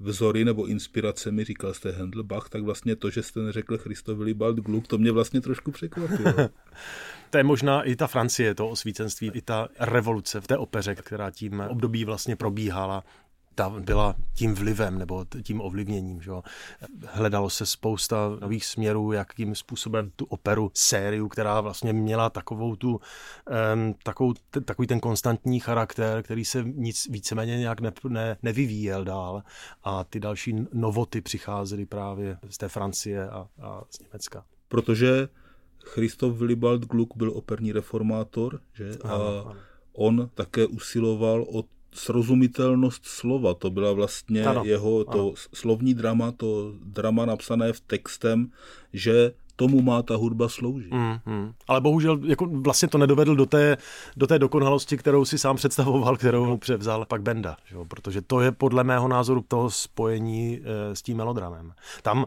vzory 0.00 0.44
nebo 0.44 0.66
inspiracemi, 0.66 1.44
říkal 1.44 1.74
jste 1.74 1.92
Handelbach, 1.92 2.48
tak 2.48 2.62
vlastně 2.62 2.96
to, 2.96 3.10
že 3.10 3.22
jste 3.22 3.40
neřekl 3.40 3.78
Christoph 3.78 4.18
Willibald 4.18 4.56
Gluck, 4.56 4.86
to 4.86 4.98
mě 4.98 5.12
vlastně 5.12 5.40
trošku 5.40 5.70
překvapilo. 5.70 6.34
to 7.30 7.38
je 7.38 7.44
možná 7.44 7.82
i 7.82 7.96
ta 7.96 8.06
Francie, 8.06 8.54
to 8.54 8.68
osvícenství, 8.68 9.30
i 9.34 9.42
ta 9.42 9.68
revoluce 9.80 10.40
v 10.40 10.46
té 10.46 10.58
opeře, 10.58 10.94
která 10.94 11.30
tím 11.30 11.60
období 11.60 12.04
vlastně 12.04 12.36
probíhala 12.36 13.04
ta 13.60 13.68
byla 13.80 14.14
tím 14.34 14.54
vlivem 14.54 14.98
nebo 14.98 15.24
tím 15.42 15.60
ovlivněním. 15.60 16.22
Že? 16.22 16.30
Hledalo 17.06 17.50
se 17.50 17.66
spousta 17.66 18.16
nových 18.40 18.66
směrů, 18.66 19.12
jakým 19.12 19.54
způsobem 19.54 20.10
tu 20.16 20.24
operu, 20.24 20.70
sériu, 20.74 21.28
která 21.28 21.60
vlastně 21.60 21.92
měla 21.92 22.30
takovou 22.30 22.76
tu, 22.76 22.90
um, 22.90 23.94
takovou, 24.02 24.34
t- 24.50 24.60
takový 24.60 24.88
ten 24.88 25.00
konstantní 25.00 25.60
charakter, 25.60 26.22
který 26.22 26.44
se 26.44 26.64
nic 26.64 27.06
víceméně 27.10 27.58
nějak 27.58 27.80
ne, 27.80 27.92
ne, 28.08 28.36
nevyvíjel 28.42 29.04
dál 29.04 29.42
a 29.84 30.04
ty 30.04 30.20
další 30.20 30.66
novoty 30.72 31.20
přicházely 31.20 31.86
právě 31.86 32.38
z 32.48 32.58
té 32.58 32.68
Francie 32.68 33.30
a, 33.30 33.48
a 33.62 33.82
z 33.90 34.00
Německa. 34.00 34.44
Protože 34.68 35.28
Christoph 35.84 36.36
Willibald 36.36 36.84
Gluck 36.84 37.16
byl 37.16 37.32
operní 37.34 37.72
reformátor, 37.72 38.60
že? 38.72 38.98
A 39.04 39.14
ano, 39.14 39.46
ano. 39.46 39.56
on 39.92 40.30
také 40.34 40.66
usiloval 40.66 41.42
o 41.42 41.64
srozumitelnost 41.94 43.06
slova. 43.06 43.54
To 43.54 43.70
byla 43.70 43.92
vlastně 43.92 44.44
ano, 44.44 44.62
jeho 44.64 45.04
to 45.04 45.20
ano. 45.20 45.32
slovní 45.54 45.94
drama, 45.94 46.32
to 46.32 46.72
drama 46.84 47.26
napsané 47.26 47.72
v 47.72 47.80
textem, 47.80 48.50
že 48.92 49.32
tomu 49.60 49.82
má 49.82 50.02
ta 50.02 50.16
hudba 50.16 50.48
sloužit. 50.48 50.92
Mm, 50.92 51.18
mm. 51.26 51.52
Ale 51.68 51.80
bohužel 51.80 52.18
jako 52.24 52.46
vlastně 52.46 52.88
to 52.88 52.98
nedovedl 52.98 53.36
do 53.36 53.46
té, 53.46 53.76
do 54.16 54.26
té 54.26 54.38
dokonalosti, 54.38 54.96
kterou 54.96 55.24
si 55.24 55.38
sám 55.38 55.56
představoval, 55.56 56.16
kterou 56.16 56.46
mu 56.46 56.58
převzal 56.58 57.04
pak 57.04 57.22
Benda, 57.22 57.56
že? 57.64 57.76
protože 57.88 58.22
to 58.22 58.40
je 58.40 58.52
podle 58.52 58.84
mého 58.84 59.08
názoru 59.08 59.44
toho 59.48 59.70
spojení 59.70 60.60
e, 60.64 60.96
s 60.96 61.02
tím 61.02 61.16
melodramem. 61.16 61.72
Tam, 62.02 62.24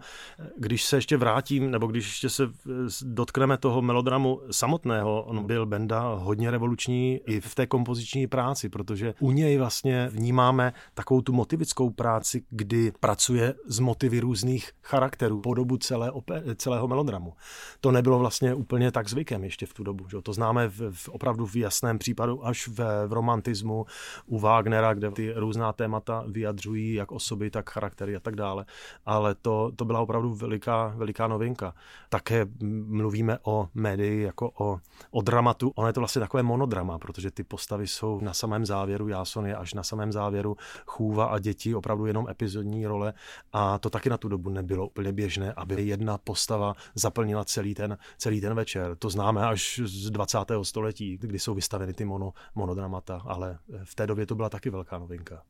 když 0.58 0.84
se 0.84 0.98
ještě 0.98 1.18
vrátím, 1.18 1.72
nebo 1.72 1.88
když 1.88 2.06
ještě 2.06 2.30
se 2.30 2.44
eh, 2.44 2.70
dotkneme 3.02 3.58
toho 3.58 3.82
melodramu 3.82 4.42
samotného, 4.52 5.24
on 5.24 5.46
byl 5.46 5.66
Benda 5.66 6.14
hodně 6.14 6.52
revoluční 6.52 7.20
i 7.26 7.42
v 7.42 7.56
té 7.56 7.68
kompoziční 7.68 8.28
práci, 8.28 8.70
protože 8.70 9.14
u 9.20 9.32
něj 9.32 9.58
vlastně 9.58 10.10
vnímáme 10.12 10.74
takovou 10.94 11.22
tu 11.22 11.34
motivickou 11.34 11.90
práci, 11.90 12.44
kdy 12.50 12.92
pracuje 13.00 13.54
s 13.66 13.80
motivy 13.80 14.20
různých 14.20 14.72
charakterů 14.84 15.42
po 15.42 15.54
dobu 15.54 15.78
celé 15.78 16.12
opé- 16.12 16.56
celého 16.56 16.88
melodramu 16.88 17.23
programu. 17.24 17.34
To 17.82 17.92
nebylo 17.92 18.20
vlastně 18.20 18.54
úplně 18.54 18.92
tak 18.92 19.10
zvykem 19.10 19.44
ještě 19.44 19.66
v 19.66 19.74
tu 19.74 19.84
dobu. 19.84 20.10
Že? 20.10 20.22
To 20.22 20.34
známe 20.34 20.68
v, 20.68 20.92
v 20.92 21.10
opravdu 21.10 21.46
v 21.46 21.56
jasném 21.56 22.00
případu 22.00 22.46
až 22.46 22.68
v, 22.68 23.08
v 23.08 23.14
romantismu 23.14 23.86
u 24.26 24.40
Wagnera, 24.40 24.94
kde 24.94 25.12
ty 25.12 25.34
různá 25.36 25.74
témata 25.74 26.24
vyjadřují 26.28 26.94
jak 26.94 27.12
osoby, 27.12 27.50
tak 27.50 27.70
charaktery 27.70 28.16
a 28.16 28.20
tak 28.20 28.36
dále. 28.36 28.66
Ale 29.06 29.36
to, 29.36 29.72
to 29.76 29.86
byla 29.86 30.00
opravdu 30.00 30.34
veliká, 30.34 30.94
veliká 30.96 31.28
novinka. 31.28 31.74
Také 32.10 32.46
mluvíme 32.88 33.38
o 33.44 33.68
médii 33.74 34.22
jako 34.22 34.52
o, 34.60 34.80
o 35.12 35.22
dramatu. 35.22 35.72
Ono 35.76 35.88
je 35.88 35.94
to 35.94 36.02
vlastně 36.02 36.20
takové 36.20 36.44
monodrama, 36.44 37.00
protože 37.00 37.32
ty 37.32 37.44
postavy 37.44 37.88
jsou 37.88 38.20
na 38.22 38.34
samém 38.34 38.66
závěru, 38.66 39.08
Jason 39.08 39.46
je 39.46 39.56
až 39.56 39.74
na 39.74 39.84
samém 39.84 40.12
závěru, 40.12 40.58
Chůva 40.86 41.26
a 41.26 41.40
děti 41.40 41.76
opravdu 41.76 42.06
jenom 42.06 42.30
epizodní 42.30 42.88
role 42.88 43.14
a 43.54 43.80
to 43.80 43.90
taky 43.90 44.10
na 44.10 44.18
tu 44.18 44.28
dobu 44.28 44.50
nebylo 44.50 44.88
úplně 44.88 45.12
běžné, 45.12 45.54
aby 45.54 45.84
jedna 45.84 46.18
postava 46.18 46.76
zaplnila 47.04 47.46
celý 47.46 47.74
ten, 47.74 47.98
celý 48.18 48.42
ten 48.42 48.54
večer. 48.54 48.96
To 48.96 49.10
známe 49.10 49.48
až 49.48 49.82
z 49.86 50.10
20. 50.10 50.38
století, 50.64 51.18
kdy 51.18 51.40
jsou 51.40 51.54
vystaveny 51.54 51.94
ty 51.94 52.06
mono, 52.06 52.34
monodramata, 52.56 53.22
ale 53.26 53.60
v 53.84 53.96
té 53.96 54.08
době 54.08 54.26
to 54.26 54.36
byla 54.36 54.50
taky 54.50 54.70
velká 54.70 54.98
novinka. 54.98 55.44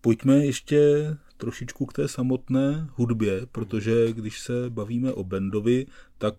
Pojďme 0.00 0.36
ještě 0.36 0.78
trošičku 1.36 1.86
k 1.86 1.92
té 1.92 2.08
samotné 2.08 2.88
hudbě, 2.94 3.46
protože 3.46 4.12
když 4.12 4.40
se 4.40 4.70
bavíme 4.70 5.12
o 5.12 5.24
Bendovi, 5.24 5.86
tak 6.18 6.34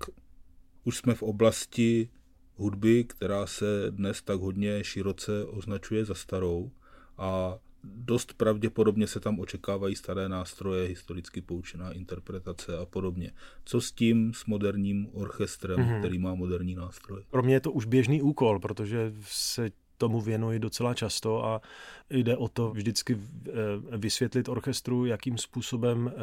už 0.83 0.97
jsme 0.97 1.15
v 1.15 1.23
oblasti 1.23 2.09
hudby, 2.55 3.03
která 3.03 3.45
se 3.45 3.65
dnes 3.89 4.21
tak 4.21 4.39
hodně 4.39 4.83
široce 4.83 5.45
označuje 5.45 6.05
za 6.05 6.13
starou 6.13 6.71
a 7.17 7.57
dost 7.83 8.33
pravděpodobně 8.33 9.07
se 9.07 9.19
tam 9.19 9.39
očekávají 9.39 9.95
staré 9.95 10.29
nástroje, 10.29 10.87
historicky 10.87 11.41
poučená 11.41 11.91
interpretace 11.91 12.77
a 12.77 12.85
podobně. 12.85 13.31
Co 13.65 13.81
s 13.81 13.91
tím, 13.91 14.33
s 14.33 14.45
moderním 14.45 15.07
orchestrem, 15.13 15.79
mm-hmm. 15.79 15.99
který 15.99 16.19
má 16.19 16.35
moderní 16.35 16.75
nástroje? 16.75 17.23
Pro 17.29 17.43
mě 17.43 17.53
je 17.53 17.59
to 17.59 17.71
už 17.71 17.85
běžný 17.85 18.21
úkol, 18.21 18.59
protože 18.59 19.13
se 19.21 19.71
tomu 20.01 20.21
věnuji 20.21 20.59
docela 20.59 20.93
často 20.93 21.45
a 21.45 21.61
jde 22.09 22.37
o 22.37 22.47
to 22.47 22.71
vždycky 22.71 23.17
eh, 23.17 23.51
vysvětlit 23.97 24.49
orchestru, 24.49 25.05
jakým 25.05 25.37
způsobem 25.37 26.13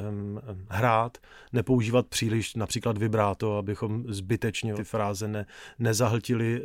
hrát, 0.68 1.18
nepoužívat 1.52 2.06
příliš 2.06 2.54
například 2.54 2.98
vibráto, 2.98 3.56
abychom 3.56 4.04
zbytečně 4.08 4.74
ty 4.74 4.84
fráze 4.84 5.28
ne, 5.28 5.46
nezahltili 5.78 6.62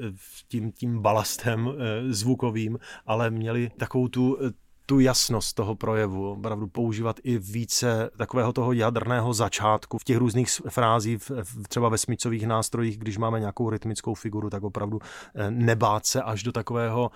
tím, 0.48 0.72
tím 0.72 1.02
balastem 1.02 1.70
eh, 1.70 2.14
zvukovým, 2.14 2.80
ale 3.06 3.30
měli 3.30 3.72
takovou 3.78 4.08
tu 4.08 4.38
tu 4.86 5.00
jasnost 5.00 5.56
toho 5.56 5.76
projevu, 5.76 6.32
opravdu 6.32 6.68
používat 6.68 7.20
i 7.24 7.38
více 7.38 8.10
takového 8.18 8.54
toho 8.54 8.74
jadrného 8.74 9.34
začátku 9.34 9.98
v 9.98 10.04
těch 10.04 10.18
různých 10.18 10.50
frází, 10.70 11.18
v, 11.18 11.32
třeba 11.68 11.90
ve 11.90 11.98
smicových 11.98 12.48
nástrojích, 12.48 12.98
když 12.98 13.18
máme 13.18 13.40
nějakou 13.40 13.70
rytmickou 13.70 14.14
figuru, 14.14 14.50
tak 14.50 14.64
opravdu 14.64 15.00
eh, 15.36 15.52
nebát 15.52 16.06
se 16.06 16.22
až 16.22 16.44
do 16.44 16.52
takového 16.52 17.12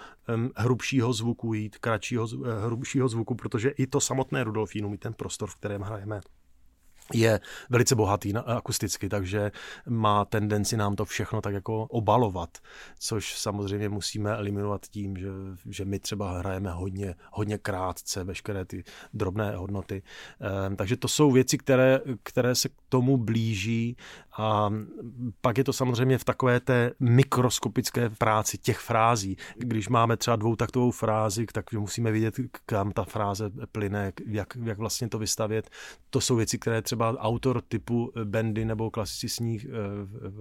hrubšího 0.55 1.13
zvuku 1.13 1.53
jít, 1.53 1.77
kratšího, 1.77 2.27
eh, 2.45 2.65
hrubšího 2.65 3.07
zvuku, 3.07 3.35
protože 3.35 3.69
i 3.69 3.87
to 3.87 3.99
samotné 3.99 4.43
Rudolfínu, 4.43 4.89
mít 4.89 4.99
ten 4.99 5.13
prostor, 5.13 5.49
v 5.49 5.55
kterém 5.55 5.81
hrajeme, 5.81 6.19
je 7.13 7.39
velice 7.69 7.95
bohatý 7.95 8.33
akusticky, 8.33 9.09
takže 9.09 9.51
má 9.85 10.25
tendenci 10.25 10.77
nám 10.77 10.95
to 10.95 11.05
všechno 11.05 11.41
tak 11.41 11.53
jako 11.53 11.83
obalovat, 11.83 12.57
což 12.99 13.39
samozřejmě 13.39 13.89
musíme 13.89 14.31
eliminovat 14.31 14.87
tím, 14.87 15.17
že, 15.17 15.27
že 15.65 15.85
my 15.85 15.99
třeba 15.99 16.39
hrajeme 16.39 16.71
hodně, 16.71 17.15
hodně 17.31 17.57
krátce 17.57 18.23
veškeré 18.23 18.65
ty 18.65 18.83
drobné 19.13 19.55
hodnoty. 19.55 20.03
Ehm, 20.39 20.75
takže 20.75 20.97
to 20.97 21.07
jsou 21.07 21.31
věci, 21.31 21.57
které, 21.57 21.99
které 22.23 22.55
se 22.55 22.69
tomu 22.89 23.17
blíží 23.17 23.97
a 24.37 24.69
pak 25.41 25.57
je 25.57 25.63
to 25.63 25.73
samozřejmě 25.73 26.17
v 26.17 26.23
takové 26.23 26.59
té 26.59 26.91
mikroskopické 26.99 28.09
práci 28.09 28.57
těch 28.57 28.79
frází. 28.79 29.37
Když 29.57 29.89
máme 29.89 30.17
třeba 30.17 30.35
dvoutaktovou 30.35 30.91
frázi, 30.91 31.45
tak 31.53 31.73
musíme 31.73 32.11
vidět, 32.11 32.35
kam 32.65 32.91
ta 32.91 33.03
fráze 33.03 33.51
plyne, 33.71 34.13
jak, 34.27 34.55
jak 34.63 34.77
vlastně 34.77 35.09
to 35.09 35.19
vystavět. 35.19 35.69
To 36.09 36.21
jsou 36.21 36.35
věci, 36.35 36.59
které 36.59 36.81
třeba 36.81 37.17
autor 37.17 37.61
typu 37.61 38.11
eh, 38.15 38.25
Bendy 38.25 38.65
nebo 38.65 38.91
klasicistních 38.91 39.65
e, 39.65 39.69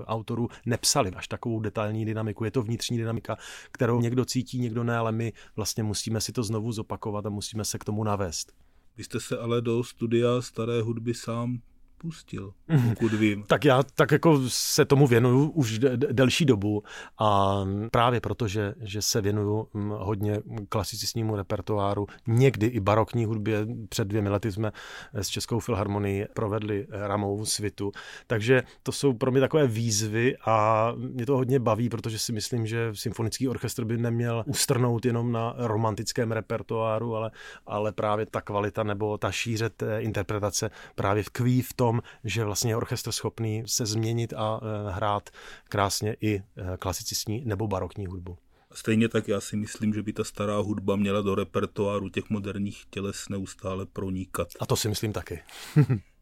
autorů 0.05 0.49
nepsali 0.67 1.11
až 1.11 1.29
takovou 1.29 1.61
detailní 1.61 2.05
dynamiku. 2.05 2.45
Je 2.45 2.51
to 2.51 2.63
vnitřní 2.63 2.99
dynamika, 2.99 3.37
kterou 3.73 4.01
někdo 4.01 4.25
cítí, 4.25 4.59
někdo 4.59 4.85
ne, 4.85 4.97
ale 4.97 5.13
my 5.13 5.33
vlastně 5.57 5.83
musíme 5.83 6.21
si 6.21 6.33
to 6.33 6.43
znovu 6.43 6.73
zopakovat 6.73 7.27
a 7.27 7.31
musíme 7.31 7.65
se 7.65 7.79
k 7.79 7.85
tomu 7.85 8.05
navést. 8.05 8.53
Vy 8.97 9.05
jste 9.05 9.21
se 9.21 9.39
ale 9.39 9.63
do 9.63 9.85
studia 9.85 10.43
staré 10.43 10.83
hudby 10.83 11.15
sám 11.15 11.59
pustil, 11.99 12.53
pokud 12.89 13.13
vím. 13.13 13.43
tak 13.43 13.65
já 13.65 13.83
tak 13.83 14.13
jako 14.13 14.41
se 14.49 14.85
tomu 14.85 15.07
věnuju 15.07 15.51
už 15.51 15.79
delší 15.97 16.45
dobu 16.45 16.83
a 17.19 17.61
právě 17.91 18.21
proto, 18.21 18.49
že, 18.49 18.75
že 18.81 19.03
se 19.03 19.21
věnuju 19.21 19.69
mm, 19.75 19.91
hodně 19.91 20.41
klasicistnímu 20.69 21.37
repertoáru, 21.37 22.07
někdy 22.27 22.67
i 22.67 22.81
barokní 22.81 23.25
hudbě. 23.25 23.67
Před 23.89 24.09
dvěmi 24.09 24.29
lety 24.29 24.53
jsme 24.53 24.73
s 25.13 25.29
Českou 25.29 25.61
filharmonií 25.61 26.25
provedli 26.35 26.87
Ramovou 26.91 27.45
svitu, 27.45 27.93
takže 28.27 28.63
to 28.83 28.93
jsou 28.93 29.13
pro 29.13 29.31
mě 29.31 29.41
takové 29.41 29.67
výzvy 29.67 30.37
a 30.47 30.93
mě 30.97 31.27
to 31.27 31.37
hodně 31.37 31.59
baví, 31.59 31.89
protože 31.89 32.19
si 32.19 32.33
myslím, 32.33 32.67
že 32.67 32.91
symfonický 32.93 33.49
orchestr 33.49 33.85
by 33.85 33.97
neměl 33.97 34.45
ustrnout 34.47 35.05
jenom 35.05 35.33
na 35.33 35.55
romantickém 35.57 36.33
repertoáru, 36.33 37.17
ale, 37.17 37.31
ale 37.67 37.93
právě 37.93 38.27
ta 38.27 38.41
kvalita 38.41 38.83
nebo 38.83 39.19
ta 39.19 39.33
šíře 39.33 39.71
té 39.71 40.03
interpretace 40.03 40.71
právě 40.95 41.23
vkví 41.23 41.63
v 41.63 41.73
tom, 41.75 41.86
tom, 41.87 42.03
že 42.25 42.45
vlastně 42.45 42.71
je 42.71 42.77
orchestr 42.77 43.13
schopný 43.13 43.63
se 43.67 43.87
změnit 43.87 44.33
a 44.37 44.61
eh, 44.63 44.91
hrát 44.93 45.31
krásně 45.69 46.17
i 46.21 46.37
eh, 46.37 46.43
klasicistní 46.79 47.45
nebo 47.45 47.69
barokní 47.69 48.07
hudbu. 48.07 48.39
Stejně 48.73 49.09
tak 49.09 49.29
já 49.29 49.41
si 49.41 49.57
myslím, 49.57 49.95
že 49.95 50.03
by 50.03 50.13
ta 50.13 50.25
stará 50.25 50.59
hudba 50.59 50.97
měla 50.97 51.23
do 51.23 51.35
repertoáru 51.35 52.09
těch 52.09 52.31
moderních 52.31 52.85
těles 52.91 53.29
neustále 53.31 53.87
pronikat. 53.87 54.49
A 54.61 54.67
to 54.67 54.77
si 54.77 54.89
myslím 54.89 55.13
taky. 55.13 55.43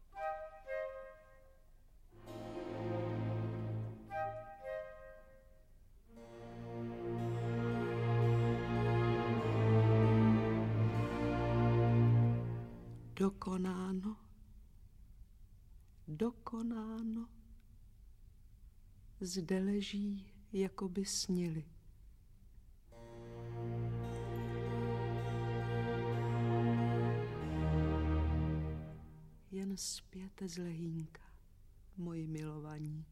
Dokonáno. 13.19 14.24
Dokonáno. 16.07 17.29
Zde 19.19 19.59
leží, 19.59 20.33
jako 20.53 20.89
by 20.89 21.05
snili. 21.05 21.65
Jen 29.51 29.77
zpět 29.77 30.41
z 30.45 30.57
lehínka, 30.57 31.21
moji 31.97 32.27
milovaní. 32.27 33.05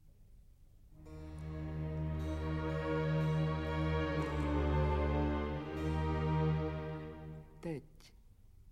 Teď 7.60 8.14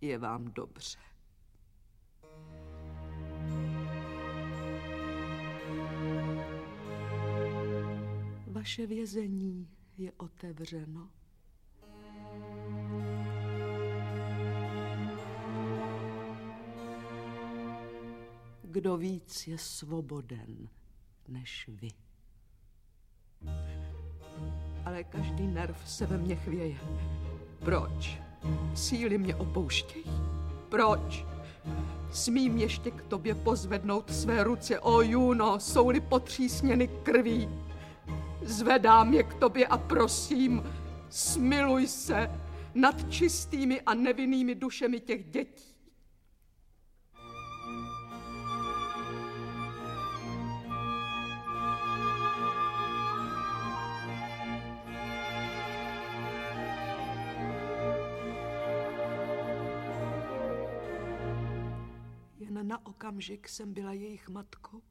je 0.01 0.17
vám 0.17 0.45
dobře. 0.45 1.10
Vaše 8.61 8.87
vězení 8.87 9.67
je 9.97 10.11
otevřeno. 10.17 11.09
Kdo 18.63 18.97
víc 18.97 19.47
je 19.47 19.57
svoboden 19.57 20.69
než 21.27 21.69
vy. 21.81 21.89
Ale 24.85 25.03
každý 25.03 25.47
nerv 25.47 25.89
se 25.89 26.05
ve 26.05 26.17
mně 26.17 26.35
chvěje. 26.35 26.77
Proč? 27.59 28.19
Síly 28.75 29.17
mě 29.17 29.35
opouštějí. 29.35 30.05
Proč? 30.69 31.25
Smím 32.11 32.57
ještě 32.57 32.91
k 32.91 33.01
tobě 33.01 33.35
pozvednout 33.35 34.13
své 34.13 34.43
ruce, 34.43 34.79
o 34.79 35.01
Juno, 35.01 35.59
jsou-li 35.59 35.99
potřísněny 36.01 36.87
krví. 36.87 37.70
Zvedám 38.41 39.13
je 39.13 39.23
k 39.23 39.33
tobě 39.33 39.67
a 39.67 39.77
prosím, 39.77 40.63
smiluj 41.09 41.87
se 41.87 42.29
nad 42.75 43.11
čistými 43.11 43.81
a 43.81 43.93
nevinnými 43.93 44.55
dušemi 44.55 44.99
těch 44.99 45.25
dětí. 45.25 45.75
Jen 62.39 62.67
na 62.67 62.85
okamžik 62.85 63.49
jsem 63.49 63.73
byla 63.73 63.93
jejich 63.93 64.29
matkou. 64.29 64.81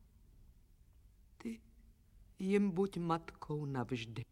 Jim 2.42 2.70
buď 2.70 2.96
matkou 2.96 3.64
navždy. 3.64 4.24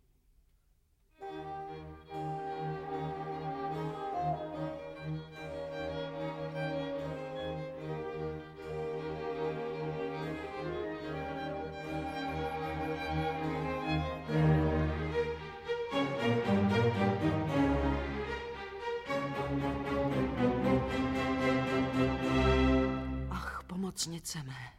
Ach, 23.31 23.63
pomocnice 23.67 24.43
mé, 24.43 24.73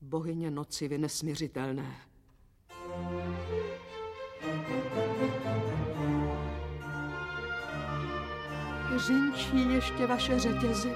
bohyně 0.00 0.50
noci 0.50 0.88
vy 0.88 0.98
nesměřitelné. 0.98 2.08
Řinčí 8.98 9.72
ještě 9.72 10.06
vaše 10.06 10.38
řetězy, 10.40 10.92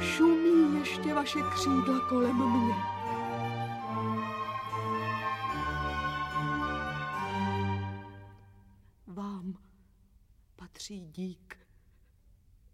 šumí 0.00 0.78
ještě 0.78 1.14
vaše 1.14 1.38
křídla 1.54 2.08
kolem 2.08 2.36
mě. 2.36 2.74
Vám 9.06 9.58
patří 10.56 11.00
dík, 11.00 11.58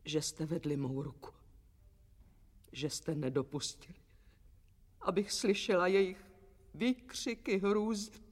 že 0.05 0.23
jste 0.23 0.47
vedli 0.47 0.77
mou 0.77 1.03
ruku, 1.03 1.31
že 2.73 2.91
jste 2.91 3.15
nedopustili, 3.15 3.99
abych 5.01 5.33
slyšela 5.33 5.87
jejich 5.87 6.25
výkřiky 6.75 7.59
hrůzy. 7.59 8.24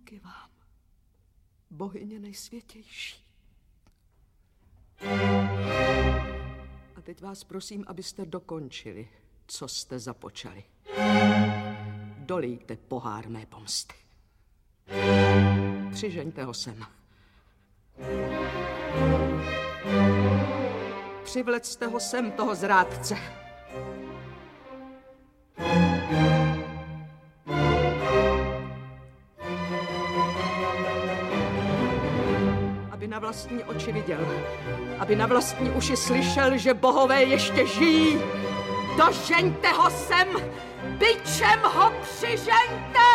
Díky 0.00 0.18
vám, 0.18 0.50
bohyně 1.70 2.18
nejsvětější. 2.18 3.24
A 6.96 7.00
teď 7.02 7.22
vás 7.22 7.44
prosím, 7.44 7.84
abyste 7.86 8.26
dokončili, 8.26 9.08
co 9.46 9.68
jste 9.68 9.98
započali. 9.98 10.64
Dolejte 12.18 12.76
pohár 12.76 13.28
mé 13.28 13.46
pomsty. 13.46 13.94
Přižeňte 15.92 16.44
ho 16.44 16.54
sem. 16.54 16.86
Přivlecte 21.24 21.86
ho 21.86 22.00
sem, 22.00 22.32
toho 22.32 22.54
zrádce. 22.54 23.39
Vlastní 33.30 33.64
oči 33.64 33.92
viděl, 33.92 34.28
aby 34.98 35.16
na 35.16 35.26
vlastní 35.26 35.70
uši 35.70 35.96
slyšel, 35.96 36.58
že 36.58 36.74
bohové 36.74 37.22
ještě 37.22 37.66
žijí. 37.66 38.18
Dožeňte 38.98 39.68
ho 39.68 39.90
sem, 39.90 40.28
byčem 40.98 41.60
ho 41.62 41.92
přižeňte! 42.02 43.08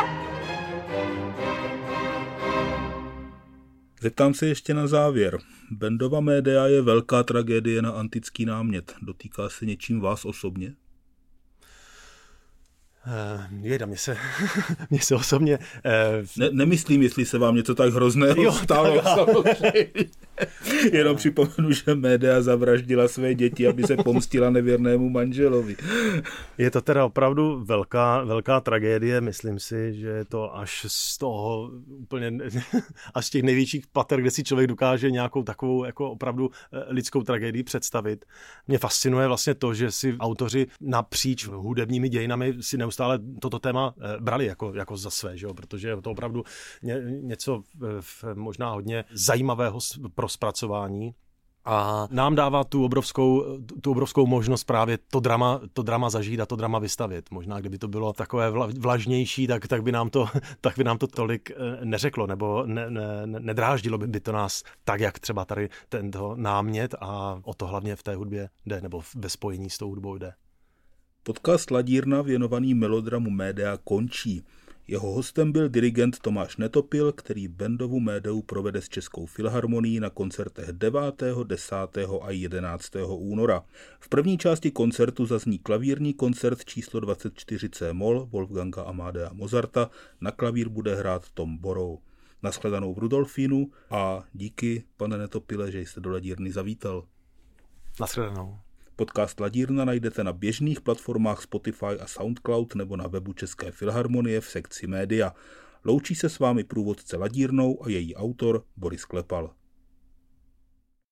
Zeptám 4.01 4.34
se 4.34 4.47
ještě 4.47 4.73
na 4.73 4.88
závěr. 4.88 5.38
Bendova 5.71 6.19
média 6.19 6.67
je 6.67 6.82
velká 6.82 7.23
tragédie 7.23 7.82
na 7.82 7.91
antický 7.91 8.45
námět. 8.45 8.95
Dotýká 9.01 9.49
se 9.49 9.65
něčím 9.65 10.01
vás 10.01 10.25
osobně? 10.25 10.75
Uh, 13.07 13.41
jeda, 13.61 13.85
mě 13.85 13.97
se, 13.97 14.17
mě 14.89 14.99
se 14.99 15.15
osobně... 15.15 15.57
Uh, 15.57 16.25
ne, 16.37 16.49
nemyslím, 16.51 17.01
jestli 17.01 17.25
se 17.25 17.37
vám 17.37 17.55
něco 17.55 17.75
tak 17.75 17.93
hrozného 17.93 18.41
jo, 18.43 18.51
stalo. 18.51 19.03
Jenom 20.93 21.17
připomenu, 21.17 21.71
že 21.71 21.95
média 21.95 22.41
zavraždila 22.41 23.07
své 23.07 23.35
děti, 23.35 23.67
aby 23.67 23.83
se 23.83 23.95
pomstila 23.97 24.49
nevěrnému 24.49 25.09
manželovi. 25.09 25.75
Je 26.57 26.71
to 26.71 26.81
teda 26.81 27.05
opravdu 27.05 27.63
velká, 27.65 28.23
velká 28.23 28.59
tragédie. 28.59 29.21
Myslím 29.21 29.59
si, 29.59 29.93
že 29.93 30.07
je 30.07 30.25
to 30.25 30.57
až 30.57 30.85
z 30.89 31.17
toho 31.17 31.71
úplně, 31.87 32.31
až 33.13 33.25
z 33.25 33.29
těch 33.29 33.43
největších 33.43 33.87
pater, 33.87 34.21
kde 34.21 34.31
si 34.31 34.43
člověk 34.43 34.67
dokáže 34.67 35.11
nějakou 35.11 35.43
takovou 35.43 35.85
jako 35.85 36.11
opravdu 36.11 36.51
lidskou 36.87 37.23
tragédii 37.23 37.63
představit. 37.63 38.25
Mě 38.67 38.77
fascinuje 38.77 39.27
vlastně 39.27 39.55
to, 39.55 39.73
že 39.73 39.91
si 39.91 40.17
autoři 40.19 40.67
napříč 40.81 41.47
hudebními 41.47 42.09
dějinami 42.09 42.53
si 42.61 42.77
neustále 42.77 43.19
toto 43.41 43.59
téma 43.59 43.93
brali 44.19 44.45
jako, 44.45 44.73
jako 44.73 44.97
za 44.97 45.09
své, 45.09 45.37
že 45.37 45.45
jo? 45.45 45.53
protože 45.53 45.87
je 45.87 46.01
to 46.01 46.11
opravdu 46.11 46.43
ně, 46.83 47.01
něco 47.21 47.63
v, 47.99 48.23
možná 48.33 48.69
hodně 48.69 49.03
zajímavého 49.11 49.79
pro 50.15 50.24
zpracování. 50.27 51.15
a 51.67 52.07
nám 52.11 52.35
dává 52.35 52.63
tu 52.63 52.85
obrovskou, 52.85 53.43
tu 53.81 53.91
obrovskou 53.91 54.25
možnost 54.25 54.63
právě 54.63 54.97
to 55.11 55.19
drama, 55.19 55.61
to 55.73 55.83
drama 55.83 56.09
zažít 56.09 56.39
a 56.39 56.45
to 56.45 56.55
drama 56.55 56.79
vystavit. 56.79 57.31
Možná 57.31 57.59
kdyby 57.59 57.77
to 57.77 57.88
bylo 57.88 58.13
takové 58.13 58.51
vlažnější, 58.79 59.47
tak, 59.47 59.67
tak, 59.67 59.83
by, 59.83 59.91
nám 59.91 60.09
to, 60.09 60.27
tak 60.61 60.77
by 60.77 60.83
nám 60.83 60.97
to 60.97 61.07
tolik 61.07 61.51
eh, 61.51 61.85
neřeklo 61.85 62.27
nebo 62.27 62.63
ne, 62.65 62.89
ne, 62.89 63.25
nedráždilo 63.25 63.97
by 63.97 64.19
to 64.19 64.31
nás 64.31 64.63
tak, 64.83 64.99
jak 64.99 65.19
třeba 65.19 65.45
tady 65.45 65.69
tento 65.89 66.35
námět 66.35 66.95
a 66.99 67.39
o 67.43 67.53
to 67.53 67.67
hlavně 67.67 67.95
v 67.95 68.03
té 68.03 68.15
hudbě 68.15 68.49
jde 68.65 68.81
nebo 68.81 69.01
ve 69.15 69.29
spojení 69.29 69.69
s 69.69 69.77
tou 69.77 69.89
hudbou 69.89 70.17
jde. 70.17 70.33
Podcast 71.23 71.71
Ladírna 71.71 72.21
věnovaný 72.21 72.73
melodramu 72.73 73.29
Média 73.29 73.77
končí. 73.83 74.43
Jeho 74.87 75.11
hostem 75.11 75.51
byl 75.51 75.69
dirigent 75.69 76.19
Tomáš 76.19 76.57
Netopil, 76.57 77.11
který 77.11 77.47
Bendovu 77.47 77.99
médeu 77.99 78.41
provede 78.41 78.81
s 78.81 78.89
Českou 78.89 79.25
filharmonií 79.25 79.99
na 79.99 80.09
koncertech 80.09 80.69
9., 80.71 81.23
10. 81.43 81.75
a 82.21 82.31
11. 82.31 82.91
února. 83.07 83.63
V 83.99 84.09
první 84.09 84.37
části 84.37 84.71
koncertu 84.71 85.25
zazní 85.25 85.59
klavírní 85.59 86.13
koncert 86.13 86.65
číslo 86.65 86.99
24 86.99 87.69
C 87.69 87.93
moll 87.93 88.25
Wolfganga 88.25 88.83
Amadea 88.83 89.29
Mozarta, 89.33 89.89
na 90.21 90.31
klavír 90.31 90.69
bude 90.69 90.95
hrát 90.95 91.29
Tom 91.29 91.57
Borou. 91.57 91.99
Naschledanou 92.43 92.93
v 92.93 92.97
Rudolfínu 92.97 93.71
a 93.89 94.23
díky, 94.33 94.83
pane 94.97 95.17
Netopile, 95.17 95.71
že 95.71 95.79
jste 95.81 96.01
do 96.01 96.09
ladírny 96.09 96.51
zavítal. 96.51 97.03
Naschledanou. 97.99 98.64
Podcast 98.97 99.39
Ladírna 99.39 99.86
najdete 99.86 100.23
na 100.23 100.34
běžných 100.34 100.81
platformách 100.81 101.41
Spotify 101.41 101.99
a 101.99 102.08
Soundcloud 102.08 102.75
nebo 102.75 102.97
na 102.97 103.08
webu 103.08 103.34
České 103.34 103.71
filharmonie 103.71 104.41
v 104.41 104.49
sekci 104.49 104.88
média. 104.88 105.34
Loučí 105.84 106.15
se 106.15 106.29
s 106.29 106.39
vámi 106.39 106.63
průvodce 106.63 107.17
Ladírnou 107.17 107.86
a 107.86 107.89
její 107.89 108.15
autor 108.15 108.63
Boris 108.77 109.05
Klepal. 109.05 109.53